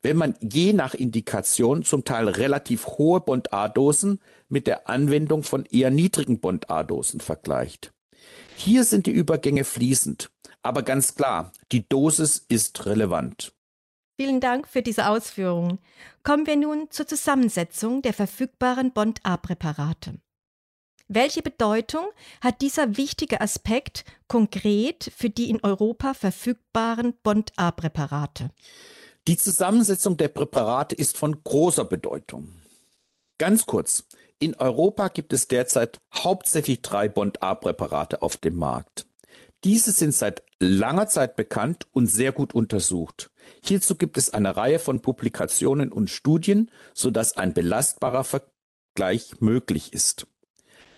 wenn 0.00 0.16
man 0.16 0.36
je 0.40 0.72
nach 0.72 0.94
Indikation 0.94 1.82
zum 1.82 2.04
Teil 2.04 2.28
relativ 2.28 2.86
hohe 2.86 3.20
Bond-A-Dosen 3.20 4.20
mit 4.48 4.66
der 4.66 4.88
Anwendung 4.88 5.42
von 5.42 5.66
eher 5.66 5.90
niedrigen 5.90 6.40
Bond-A-Dosen 6.40 7.20
vergleicht. 7.20 7.93
Hier 8.56 8.84
sind 8.84 9.06
die 9.06 9.12
Übergänge 9.12 9.64
fließend, 9.64 10.30
aber 10.62 10.82
ganz 10.82 11.14
klar, 11.14 11.52
die 11.72 11.88
Dosis 11.88 12.44
ist 12.48 12.86
relevant. 12.86 13.52
Vielen 14.16 14.40
Dank 14.40 14.68
für 14.68 14.80
diese 14.80 15.08
Ausführungen. 15.08 15.80
Kommen 16.22 16.46
wir 16.46 16.56
nun 16.56 16.88
zur 16.90 17.06
Zusammensetzung 17.06 18.00
der 18.00 18.14
verfügbaren 18.14 18.92
Bond-A-Präparate. 18.92 20.20
Welche 21.08 21.42
Bedeutung 21.42 22.06
hat 22.40 22.62
dieser 22.62 22.96
wichtige 22.96 23.40
Aspekt 23.40 24.04
konkret 24.28 25.12
für 25.14 25.28
die 25.28 25.50
in 25.50 25.62
Europa 25.62 26.14
verfügbaren 26.14 27.14
Bond-A-Präparate? 27.22 28.50
Die 29.26 29.36
Zusammensetzung 29.36 30.16
der 30.16 30.28
Präparate 30.28 30.94
ist 30.94 31.16
von 31.18 31.42
großer 31.42 31.84
Bedeutung. 31.84 32.48
Ganz 33.38 33.66
kurz, 33.66 34.04
in 34.38 34.54
Europa 34.56 35.08
gibt 35.08 35.32
es 35.32 35.48
derzeit 35.48 35.98
hauptsächlich 36.14 36.82
drei 36.82 37.08
Bond-A-Präparate 37.08 38.22
auf 38.22 38.36
dem 38.36 38.56
Markt. 38.56 39.06
Diese 39.64 39.92
sind 39.92 40.14
seit 40.14 40.42
langer 40.60 41.08
Zeit 41.08 41.36
bekannt 41.36 41.86
und 41.92 42.06
sehr 42.06 42.32
gut 42.32 42.54
untersucht. 42.54 43.30
Hierzu 43.62 43.96
gibt 43.96 44.18
es 44.18 44.30
eine 44.30 44.56
Reihe 44.56 44.78
von 44.78 45.00
Publikationen 45.00 45.90
und 45.90 46.10
Studien, 46.10 46.70
sodass 46.92 47.36
ein 47.36 47.54
belastbarer 47.54 48.24
Vergleich 48.24 49.40
möglich 49.40 49.92
ist. 49.92 50.26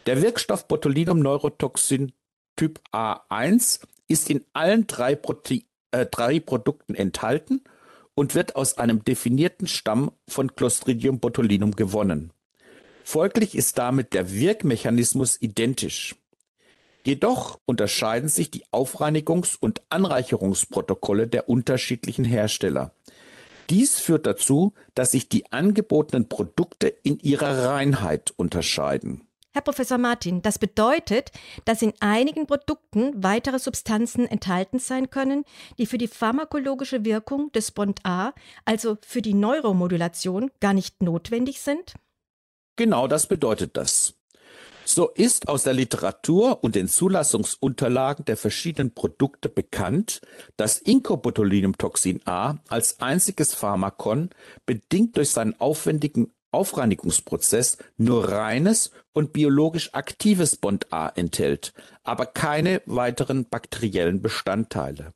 Der 0.06 0.22
Wirkstoff 0.22 0.66
Botulinum 0.66 1.20
Neurotoxin 1.20 2.12
Typ 2.56 2.80
A1 2.92 3.80
ist 4.08 4.30
in 4.30 4.44
allen 4.52 4.86
drei, 4.86 5.14
Prote 5.14 5.62
äh, 5.90 6.06
drei 6.06 6.40
Produkten 6.40 6.94
enthalten 6.94 7.62
und 8.14 8.34
wird 8.34 8.56
aus 8.56 8.78
einem 8.78 9.04
definierten 9.04 9.66
Stamm 9.66 10.10
von 10.26 10.54
Clostridium 10.54 11.20
botulinum 11.20 11.72
gewonnen. 11.72 12.32
Folglich 13.08 13.54
ist 13.54 13.78
damit 13.78 14.14
der 14.14 14.32
Wirkmechanismus 14.32 15.40
identisch. 15.40 16.16
Jedoch 17.04 17.60
unterscheiden 17.64 18.28
sich 18.28 18.50
die 18.50 18.64
Aufreinigungs- 18.72 19.56
und 19.60 19.80
Anreicherungsprotokolle 19.90 21.28
der 21.28 21.48
unterschiedlichen 21.48 22.24
Hersteller. 22.24 22.90
Dies 23.70 24.00
führt 24.00 24.26
dazu, 24.26 24.72
dass 24.96 25.12
sich 25.12 25.28
die 25.28 25.52
angebotenen 25.52 26.28
Produkte 26.28 26.88
in 26.88 27.20
ihrer 27.20 27.68
Reinheit 27.68 28.34
unterscheiden. 28.36 29.22
Herr 29.52 29.62
Professor 29.62 29.98
Martin, 29.98 30.42
das 30.42 30.58
bedeutet, 30.58 31.30
dass 31.64 31.82
in 31.82 31.94
einigen 32.00 32.48
Produkten 32.48 33.22
weitere 33.22 33.60
Substanzen 33.60 34.26
enthalten 34.26 34.80
sein 34.80 35.10
können, 35.10 35.44
die 35.78 35.86
für 35.86 35.96
die 35.96 36.08
pharmakologische 36.08 37.04
Wirkung 37.04 37.52
des 37.52 37.70
Bond 37.70 38.00
A, 38.04 38.32
also 38.64 38.98
für 39.00 39.22
die 39.22 39.34
Neuromodulation, 39.34 40.50
gar 40.58 40.74
nicht 40.74 41.02
notwendig 41.04 41.60
sind? 41.60 41.94
Genau 42.76 43.08
das 43.08 43.26
bedeutet 43.26 43.76
das. 43.76 44.14
So 44.84 45.08
ist 45.08 45.48
aus 45.48 45.64
der 45.64 45.72
Literatur 45.72 46.62
und 46.62 46.76
den 46.76 46.86
Zulassungsunterlagen 46.86 48.24
der 48.24 48.36
verschiedenen 48.36 48.94
Produkte 48.94 49.48
bekannt, 49.48 50.20
dass 50.56 50.78
Incobotulinumtoxin 50.78 52.20
A 52.24 52.58
als 52.68 53.00
einziges 53.00 53.52
Pharmakon 53.52 54.30
bedingt 54.64 55.16
durch 55.16 55.30
seinen 55.30 55.58
aufwendigen 55.60 56.32
Aufreinigungsprozess 56.52 57.78
nur 57.96 58.30
reines 58.30 58.92
und 59.12 59.32
biologisch 59.32 59.92
aktives 59.92 60.56
Bond 60.56 60.92
A 60.92 61.08
enthält, 61.08 61.72
aber 62.04 62.26
keine 62.26 62.80
weiteren 62.86 63.48
bakteriellen 63.48 64.22
Bestandteile. 64.22 65.15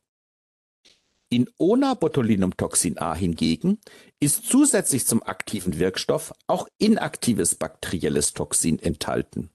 In 1.32 1.48
Ona-Botulinumtoxin 1.58 2.98
A 2.98 3.14
hingegen 3.14 3.78
ist 4.18 4.46
zusätzlich 4.46 5.06
zum 5.06 5.22
aktiven 5.22 5.78
Wirkstoff 5.78 6.34
auch 6.48 6.66
inaktives 6.78 7.54
bakterielles 7.54 8.32
Toxin 8.32 8.80
enthalten. 8.80 9.48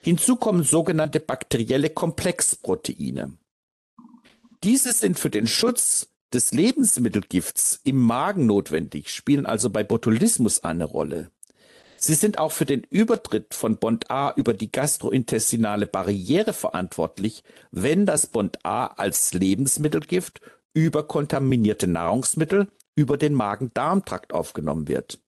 Hinzu 0.00 0.36
kommen 0.36 0.64
sogenannte 0.64 1.18
bakterielle 1.18 1.88
Komplexproteine. 1.88 3.38
Diese 4.62 4.92
sind 4.92 5.18
für 5.18 5.30
den 5.30 5.46
Schutz 5.46 6.08
des 6.30 6.52
Lebensmittelgifts 6.52 7.80
im 7.84 7.96
Magen 7.96 8.44
notwendig, 8.44 9.08
spielen 9.08 9.46
also 9.46 9.70
bei 9.70 9.84
Botulismus 9.84 10.62
eine 10.62 10.84
Rolle. 10.84 11.30
Sie 11.96 12.14
sind 12.14 12.36
auch 12.36 12.52
für 12.52 12.66
den 12.66 12.82
Übertritt 12.90 13.54
von 13.54 13.78
Bond 13.78 14.10
A 14.10 14.34
über 14.34 14.52
die 14.52 14.70
gastrointestinale 14.70 15.86
Barriere 15.86 16.52
verantwortlich, 16.52 17.44
wenn 17.70 18.04
das 18.04 18.26
Bond 18.26 18.64
A 18.64 18.86
als 18.88 19.32
Lebensmittelgift 19.32 20.40
über 20.74 21.06
kontaminierte 21.06 21.86
Nahrungsmittel 21.86 22.68
über 22.94 23.16
den 23.16 23.34
Magen-Darm-Trakt 23.34 24.32
aufgenommen 24.32 24.88
wird. 24.88 25.20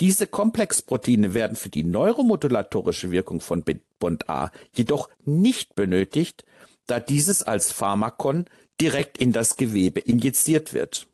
Diese 0.00 0.26
Komplexproteine 0.26 1.34
werden 1.34 1.56
für 1.56 1.70
die 1.70 1.84
neuromodulatorische 1.84 3.10
Wirkung 3.10 3.40
von 3.40 3.64
Bond 3.98 4.28
A 4.28 4.50
jedoch 4.74 5.08
nicht 5.24 5.74
benötigt, 5.74 6.44
da 6.86 7.00
dieses 7.00 7.42
als 7.42 7.72
Pharmakon 7.72 8.44
direkt 8.80 9.18
in 9.18 9.32
das 9.32 9.56
Gewebe 9.56 10.00
injiziert 10.00 10.74
wird. 10.74 11.08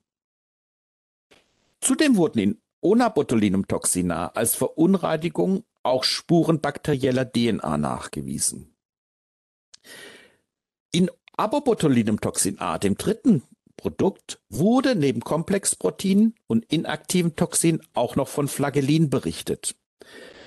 Zudem 1.81 2.17
wurden 2.17 2.39
in 2.39 2.63
Onabotulinumtoxina 2.81 4.29
als 4.35 4.57
Verunreinigung 4.57 5.65
auch 5.85 6.05
Spuren 6.05 6.61
bakterieller 6.61 7.31
DNA 7.31 7.77
nachgewiesen. 7.77 8.75
In 10.91 11.11
Abobotulinumtoxin 11.43 12.61
A, 12.61 12.79
dem 12.79 12.97
dritten 12.97 13.43
Produkt, 13.77 14.39
wurde 14.49 14.95
neben 14.95 15.23
Komplexprotein 15.23 16.35
und 16.47 16.65
inaktivem 16.73 17.35
Toxin 17.35 17.81
auch 17.95 18.15
noch 18.15 18.29
von 18.29 18.47
Flagellin 18.47 19.11
berichtet. 19.11 19.75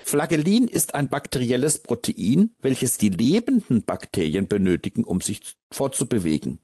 Flagellin 0.05 0.69
ist 0.69 0.95
ein 0.95 1.09
bakterielles 1.09 1.79
Protein, 1.79 2.55
welches 2.61 2.97
die 2.97 3.09
lebenden 3.09 3.83
Bakterien 3.83 4.47
benötigen, 4.47 5.03
um 5.03 5.19
sich 5.19 5.57
fortzubewegen. 5.69 6.59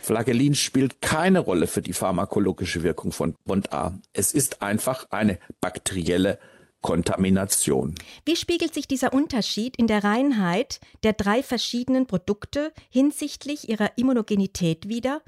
Flagellin 0.00 0.56
spielt 0.56 1.00
keine 1.00 1.38
Rolle 1.38 1.68
für 1.68 1.82
die 1.82 1.92
pharmakologische 1.92 2.82
Wirkung 2.82 3.12
von 3.12 3.36
Bond 3.44 3.72
A. 3.72 3.96
Es 4.12 4.32
ist 4.32 4.60
einfach 4.60 5.06
eine 5.12 5.38
bakterielle 5.60 6.40
Kontamination. 6.82 7.94
Wie 8.26 8.36
spiegelt 8.36 8.74
sich 8.74 8.86
dieser 8.86 9.12
Unterschied 9.14 9.76
in 9.76 9.86
der 9.86 10.04
Reinheit 10.04 10.80
der 11.02 11.14
drei 11.14 11.42
verschiedenen 11.42 12.06
Produkte 12.06 12.72
hinsichtlich 12.90 13.68
ihrer 13.68 13.96
Immunogenität 13.96 14.88
wider? 14.88 15.22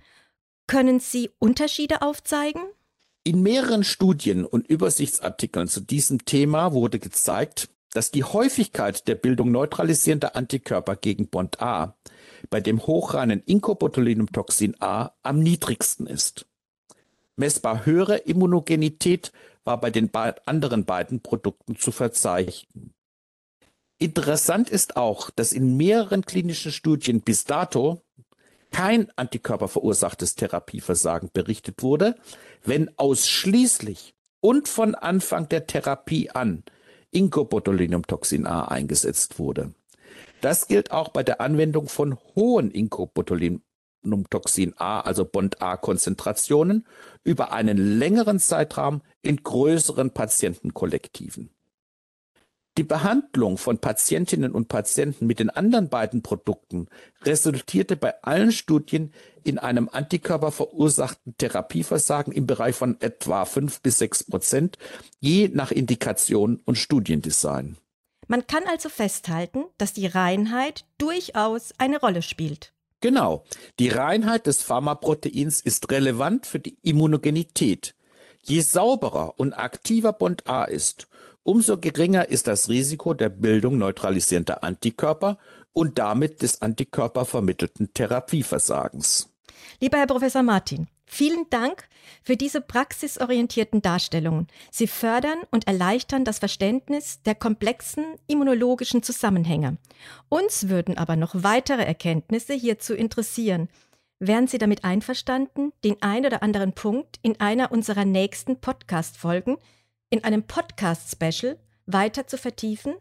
Können 0.67 1.01
Sie 1.01 1.31
Unterschiede 1.39 2.03
aufzeigen? 2.03 2.63
In 3.23 3.43
mehreren 3.43 3.85
Studien 3.85 4.45
und 4.45 4.67
Übersichtsartikeln 4.69 5.69
zu 5.69 5.81
diesem 5.81 6.27
Thema 6.27 6.75
wurde 6.75 6.99
gezeigt, 6.99 7.71
dass 7.95 8.11
die 8.11 8.25
Häufigkeit 8.25 9.07
der 9.09 9.15
Bildung 9.15 9.51
neutralisierender 9.51 10.37
Antikörper 10.37 10.97
gegen 10.97 11.29
Bond 11.29 11.63
A 11.63 11.97
bei 12.51 12.61
dem 12.61 12.87
hochreinen 12.87 13.41
Incobotulinumtoxin 13.41 14.77
A 14.81 15.13
am 15.23 15.39
niedrigsten 15.39 16.07
ist. 16.07 16.47
Messbar 17.37 17.87
höhere 17.87 18.19
Immunogenität 18.19 19.33
war 19.65 19.81
bei 19.81 19.91
den 19.91 20.11
anderen 20.15 20.85
beiden 20.85 21.21
Produkten 21.21 21.77
zu 21.77 21.91
verzeichnen. 21.91 22.95
Interessant 23.99 24.71
ist 24.71 24.97
auch, 24.97 25.31
dass 25.31 25.53
in 25.53 25.77
mehreren 25.77 26.23
klinischen 26.23 26.73
Studien 26.73 27.23
bis 27.23 27.45
dato 27.45 28.03
kein 28.71 29.11
antikörperverursachtes 29.17 30.35
Therapieversagen 30.35 31.31
berichtet 31.33 31.83
wurde, 31.83 32.17
wenn 32.65 32.91
ausschließlich 32.99 34.15
und 34.41 34.69
von 34.69 34.95
Anfang 34.95 35.49
der 35.49 35.67
Therapie 35.67 36.31
an 36.31 36.65
Incobotulinumtoxin 37.13 38.47
A 38.47 38.65
eingesetzt 38.65 39.39
wurde. 39.39 39.73
Das 40.41 40.67
gilt 40.67 40.91
auch 40.91 41.11
bei 41.11 41.23
der 41.23 41.41
Anwendung 41.41 41.89
von 41.89 42.19
hohen 42.35 42.73
Incobotulinumtoxin 44.05 44.75
A, 44.77 45.01
also 45.01 45.25
Bond 45.25 45.63
A 45.63 45.77
Konzentrationen, 45.77 46.87
über 47.25 47.53
einen 47.53 47.99
längeren 47.99 48.39
Zeitraum 48.39 49.03
in 49.23 49.43
größeren 49.43 50.11
Patientenkollektiven. 50.11 51.51
Die 52.77 52.83
Behandlung 52.83 53.57
von 53.57 53.79
Patientinnen 53.79 54.51
und 54.51 54.67
Patienten 54.67 55.29
mit 55.29 55.39
den 55.39 55.49
anderen 55.49 55.89
beiden 55.89 56.23
Produkten 56.23 56.89
resultierte 57.23 57.97
bei 57.97 58.21
allen 58.23 58.51
Studien 58.51 59.13
in 59.45 59.61
einem 59.61 59.89
antikörperverursachten 59.89 61.37
Therapieversagen 61.39 62.33
im 62.33 62.49
Bereich 62.49 62.75
von 62.75 63.01
etwa 63.01 63.45
fünf 63.45 63.81
bis 63.81 63.99
sechs 63.99 64.25
Prozent, 64.25 64.77
je 65.21 65.49
nach 65.53 65.71
Indikation 65.71 66.61
und 66.65 66.77
Studiendesign. 66.77 67.77
Man 68.27 68.47
kann 68.49 68.65
also 68.65 68.89
festhalten, 68.89 69.67
dass 69.79 69.93
die 69.93 70.07
Reinheit 70.07 70.85
durchaus 70.99 71.75
eine 71.79 72.01
Rolle 72.01 72.23
spielt. 72.23 72.74
Genau. 73.05 73.45
Die 73.81 73.91
Reinheit 73.91 74.47
des 74.47 74.63
Pharmaproteins 74.63 75.61
ist 75.61 75.91
relevant 75.93 76.47
für 76.47 76.59
die 76.59 76.79
Immunogenität. 76.81 77.95
Je 78.43 78.63
sauberer 78.63 79.35
und 79.37 79.53
aktiver 79.53 80.15
Bond 80.15 80.47
A 80.49 80.65
ist, 80.65 81.07
umso 81.43 81.77
geringer 81.77 82.31
ist 82.31 82.47
das 82.47 82.71
Risiko 82.71 83.13
der 83.13 83.29
Bildung 83.29 83.77
neutralisierender 83.77 84.65
Antikörper 84.65 85.37
und 85.75 85.99
damit 85.99 86.41
des 86.41 86.63
antikörpervermittelten 86.63 87.93
Therapieversagens. 87.93 89.29
Lieber 89.81 89.99
Herr 89.99 90.07
Professor 90.07 90.43
Martin, 90.43 90.87
Vielen 91.17 91.49
Dank 91.49 91.87
für 92.25 92.37
diese 92.37 92.61
praxisorientierten 92.61 93.81
Darstellungen. 93.81 94.49
Sie 94.73 94.89
fördern 94.89 95.39
und 95.53 95.69
erleichtern 95.69 96.25
das 96.25 96.41
Verständnis 96.41 97.23
der 97.23 97.37
komplexen 97.37 98.05
immunologischen 98.27 99.05
Zusammenhänge. 99.05 99.77
Uns 100.29 100.69
würden 100.69 100.99
aber 100.99 101.15
noch 101.15 101.31
weitere 101.33 101.85
Erkenntnisse 101.85 102.55
hierzu 102.55 102.95
interessieren. 102.95 103.69
Wären 104.19 104.49
Sie 104.49 104.59
damit 104.59 104.83
einverstanden, 104.83 105.73
den 105.85 106.03
ein 106.03 106.27
oder 106.27 106.43
anderen 106.43 106.73
Punkt 106.73 107.21
in 107.23 107.39
einer 107.39 107.71
unserer 107.71 108.05
nächsten 108.05 108.61
Podcast-Folgen, 108.61 109.59
in 110.11 110.25
einem 110.25 110.43
Podcast-Special, 110.43 111.61
weiter 111.87 112.27
zu 112.27 112.39
vertiefen? 112.39 112.95